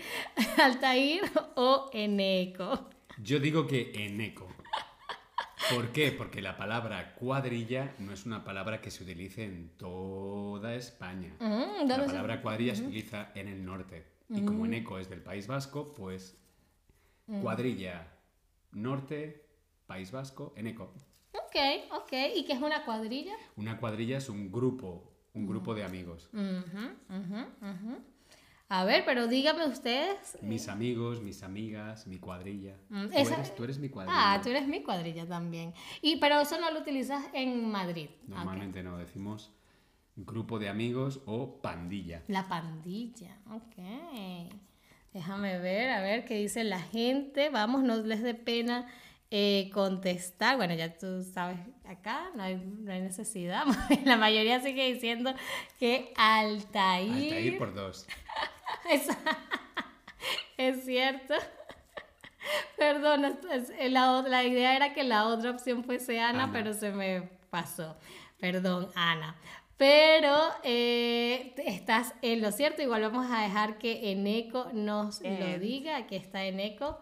[0.58, 1.22] Altair
[1.56, 2.90] o Eneco.
[3.22, 4.48] Yo digo que Eneco.
[5.74, 6.12] ¿Por qué?
[6.12, 11.34] Porque la palabra cuadrilla no es una palabra que se utilice en toda España.
[11.40, 14.06] Mm, La ¿dónde se- palabra cuadrilla se utiliza en el norte.
[14.30, 16.38] Y como Eneco es del País Vasco, pues
[17.42, 18.08] cuadrilla,
[18.72, 19.48] norte,
[19.88, 20.94] País Vasco, Eneco.
[21.34, 21.56] Ok,
[21.94, 22.12] ok.
[22.36, 23.34] ¿Y qué es una cuadrilla?
[23.56, 26.30] Una cuadrilla es un grupo, un grupo de amigos.
[28.68, 30.40] A ver, pero dígame ustedes.
[30.42, 32.76] Mis amigos, mis amigas, mi cuadrilla.
[32.90, 34.34] Mm, Tú, eres, tú eres mi cuadrilla.
[34.34, 35.74] Ah, tú eres mi cuadrilla también.
[36.02, 38.10] Y pero eso no lo utilizas en Madrid.
[38.28, 39.52] Normalmente no decimos
[40.16, 42.24] grupo de amigos o pandilla.
[42.28, 44.52] La pandilla, ok.
[45.14, 47.50] Déjame ver, a ver qué dice la gente.
[47.50, 48.88] Vamos, no les dé pena
[49.30, 50.58] eh, contestar.
[50.58, 53.66] Bueno, ya tú sabes, acá no hay, no hay necesidad.
[54.06, 55.34] La mayoría sigue diciendo
[55.80, 57.12] que Altair.
[57.12, 58.08] Altair por dos.
[58.90, 59.08] Es,
[60.58, 61.34] es cierto.
[62.78, 66.54] Perdón, es- la, la idea era que la otra opción fuese Ana, Ana.
[66.54, 67.98] pero se me pasó.
[68.40, 69.36] Perdón, Ana.
[69.78, 72.82] Pero eh, estás en lo cierto.
[72.82, 75.98] Igual vamos a dejar que Eneco nos lo And diga.
[75.98, 77.02] Aquí está Eneco.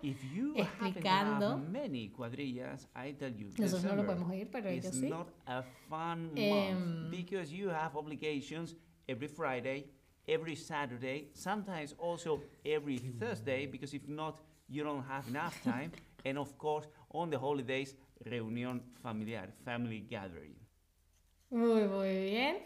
[0.55, 1.57] Explicando.
[1.57, 5.07] many cuadrillas, I tell you, Nosotros no lo podemos oír, pero ellos sí.
[5.07, 7.09] not a fun Em.
[7.09, 8.75] month because you have obligations
[9.07, 9.85] every Friday,
[10.27, 15.91] every Saturday, sometimes also every Thursday, because if not, you don't have enough time.
[16.25, 17.95] and of course, on the holidays,
[18.25, 20.55] reunión familiar, family gathering.
[21.53, 22.57] Muy, muy bien.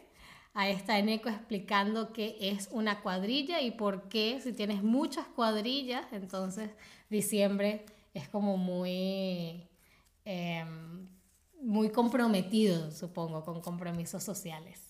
[0.53, 6.05] Ahí está Eneco explicando qué es una cuadrilla y por qué, si tienes muchas cuadrillas,
[6.13, 6.69] entonces
[7.09, 9.67] diciembre es como muy,
[10.25, 11.09] em,
[11.61, 14.86] muy comprometido, supongo, con compromisos sociales.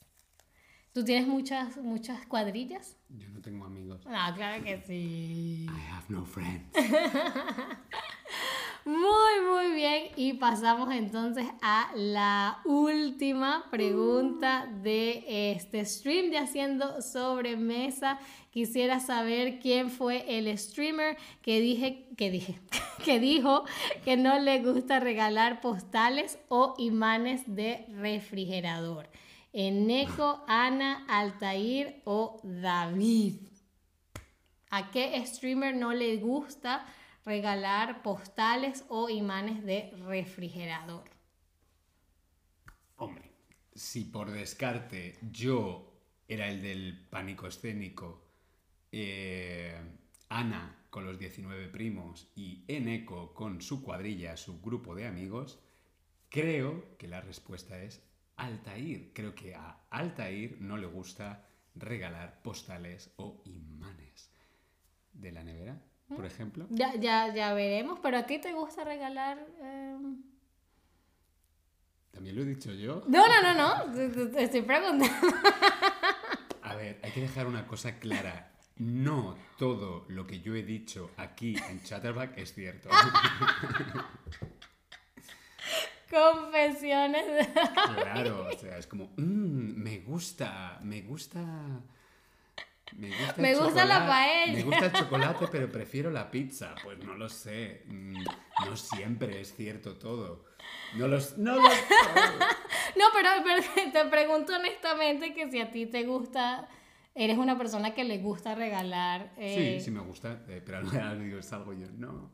[0.98, 2.98] ¿Tú tienes muchas, muchas cuadrillas?
[3.10, 4.04] Yo no tengo amigos.
[4.04, 5.68] No, claro que sí.
[5.70, 6.74] I have no friends.
[8.84, 10.06] Muy, muy bien.
[10.16, 18.18] Y pasamos entonces a la última pregunta de este stream de Haciendo Sobremesa.
[18.50, 22.60] Quisiera saber quién fue el streamer que dije, que dije,
[23.06, 23.66] que dijo
[24.04, 29.10] que no le gusta regalar postales o imanes de refrigerador.
[29.54, 33.48] Eneco, Ana, Altair o David.
[34.70, 36.86] ¿A qué streamer no le gusta
[37.26, 41.10] regalar postales o imanes de refrigerador?
[42.98, 43.32] Hombre,
[43.74, 45.94] si por descarte yo
[46.28, 48.24] era el del pánico escénico,
[48.92, 49.80] eh,
[50.30, 55.60] Ana con los 19 primos y Eneco con su cuadrilla, su grupo de amigos,
[56.30, 58.02] creo que la respuesta es
[58.38, 59.12] Altair.
[59.14, 64.32] Creo que a Altair no le gusta regalar postales o imanes
[65.14, 66.68] de la nevera, por ejemplo.
[66.70, 69.46] Ya, ya, ya veremos, pero a ti te gusta regalar...
[69.62, 70.24] em?
[72.12, 73.04] También lo he dicho yo.
[73.08, 73.94] No, no, no, no,
[74.32, 75.06] te estoy preguntando.
[76.64, 78.54] A ver, hay que dejar una cosa clara.
[78.78, 82.90] No todo lo que yo he dicho aquí en Chatterback es cierto.
[86.10, 87.48] Confesiones.
[87.96, 91.40] Claro, o sea, es como, "Mm, me gusta, me gusta.
[92.96, 94.54] Me gusta, el Me gusta la paella".
[94.54, 96.74] Me gusta el chocolate, pero prefiero la pizza.
[96.84, 97.84] Pues no lo sé.
[97.88, 98.24] Mm,
[98.66, 100.46] No siempre es cierto todo.
[100.96, 101.58] No lo, no.
[102.96, 106.68] No, pero, pero te pregunto honestamente que si a ti te gusta,
[107.18, 109.34] eres una persona que le gusta regalar...
[109.38, 112.32] eh, Sí, sí me gusta, eh, pero ahora digo, salgo yo, no,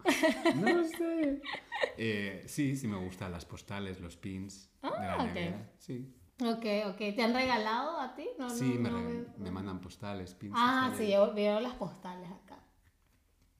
[0.55, 1.41] no sé.
[1.95, 6.11] Eh, sí, sí me gustan las postales, los pins de la Ah, sí.
[6.41, 6.97] Ok, ok.
[6.97, 8.25] ¿Te han regalado a ti?
[8.39, 10.55] No, Sí, no, me, no re- veo- me mandan postales, pins.
[10.57, 12.57] Ah, sí, yo veo las postales acá.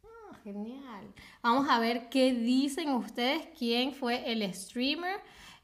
[0.03, 1.13] Ah, genial.
[1.43, 5.19] Vamos a ver qué dicen ustedes, quién fue el streamer.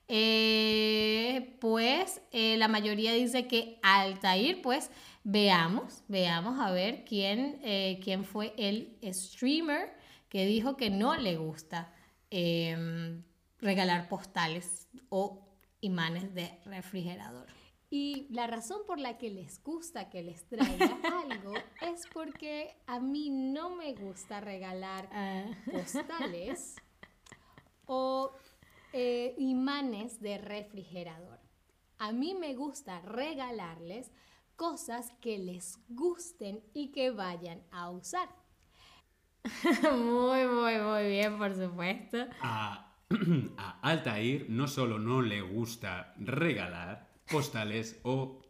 [0.08, 4.92] Eh, pues la mayoría dice que Altair, pues
[5.24, 9.96] veamos, veamos a ver quién, eh, quién fue el streamer
[10.30, 11.94] que dijo que no le gusta
[12.30, 13.24] em,
[13.60, 15.48] regalar postales o
[15.82, 17.48] imanes de refrigerador.
[17.90, 23.00] Y la razón por la que les gusta que les traiga algo es porque a
[23.00, 25.10] mí no me gusta regalar
[25.72, 26.76] postales
[27.88, 28.32] o
[28.94, 31.40] eh, imanes de refrigerador.
[31.98, 34.12] A mí me gusta regalarles
[34.60, 38.28] cosas que les gusten y que vayan a usar.
[39.94, 42.18] muy, muy, muy bien, por supuesto.
[42.42, 42.94] A,
[43.58, 48.42] a Altair no solo no le gusta regalar postales o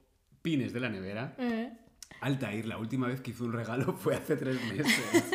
[0.41, 1.35] pines de la nevera.
[1.39, 1.77] Eh.
[2.21, 5.31] Altair, la última vez que hizo un regalo fue hace tres meses.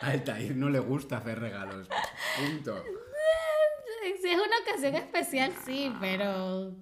[0.00, 1.88] A Altair no le gusta hacer regalos.
[2.38, 2.82] Punto.
[4.22, 6.74] Si es una ocasión especial, sí, pero.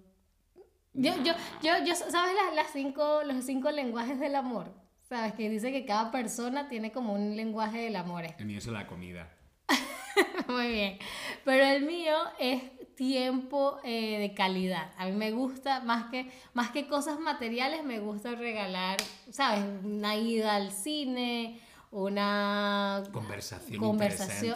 [0.95, 4.73] Yo, yo, yo, yo ¿sabes las, las cinco, los cinco lenguajes del amor?
[5.09, 5.35] ¿Sabes?
[5.35, 8.25] Que dice que cada persona tiene como un lenguaje del amor.
[8.39, 9.29] El mío es la comida.
[10.49, 10.99] Muy bien.
[11.45, 12.63] Pero el mío es
[12.95, 14.93] tiempo eh, de calidad.
[14.97, 18.99] A mí me gusta, más que, más que cosas materiales, me gusta regalar,
[19.31, 19.65] ¿sabes?
[19.83, 21.61] Una ida al cine,
[21.95, 23.83] una Conversación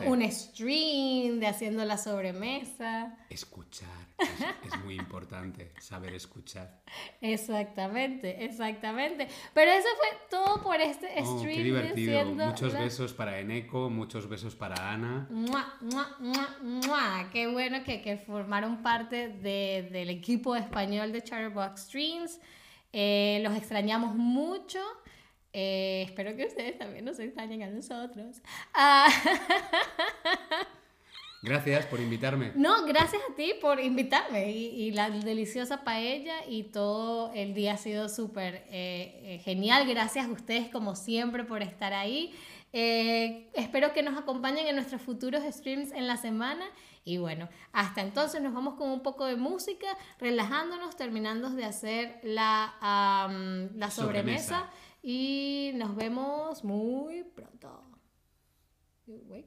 [0.09, 3.17] un stream de haciendo la sobremesa.
[3.31, 3.89] Escuchar.
[4.19, 6.81] Es, es muy importante saber escuchar.
[7.21, 9.29] Exactamente, exactamente.
[9.55, 11.57] Pero eso fue todo por este Oh, stream.
[11.57, 12.25] qué divertido.
[12.25, 15.29] Muchos la- besos para Eneco, muchos besos para Ana.
[15.31, 17.31] Mua, mua, mua, mua.
[17.33, 22.41] Qué bueno que, que formaron parte de- del equipo español de Chatterbox Streams.
[22.93, 24.81] Eh, los extrañamos mucho.
[25.61, 28.41] Eh, espero que ustedes también nos extrañen a nosotros.
[28.75, 29.09] Ah,
[31.43, 32.53] Gracias por invitarme.
[32.55, 37.75] no, gracias a ti por invitarme y, y la deliciosa paella y todo el día
[37.75, 39.89] ha sido súper eh, eh, genial.
[39.89, 42.33] Gracias a ustedes como siempre por estar ahí.
[42.73, 46.65] Eh, espero que nos acompañen en nuestros futuros streams en la semana.
[47.05, 49.87] Y bueno, hasta entonces nos vamos con un poco de música,
[50.19, 54.59] relajándonos, terminando de hacer la, am, la sobremesa.
[54.59, 54.71] Sobremesa
[55.11, 57.83] y nos vemos muy pronto.
[59.07, 59.47] Wait.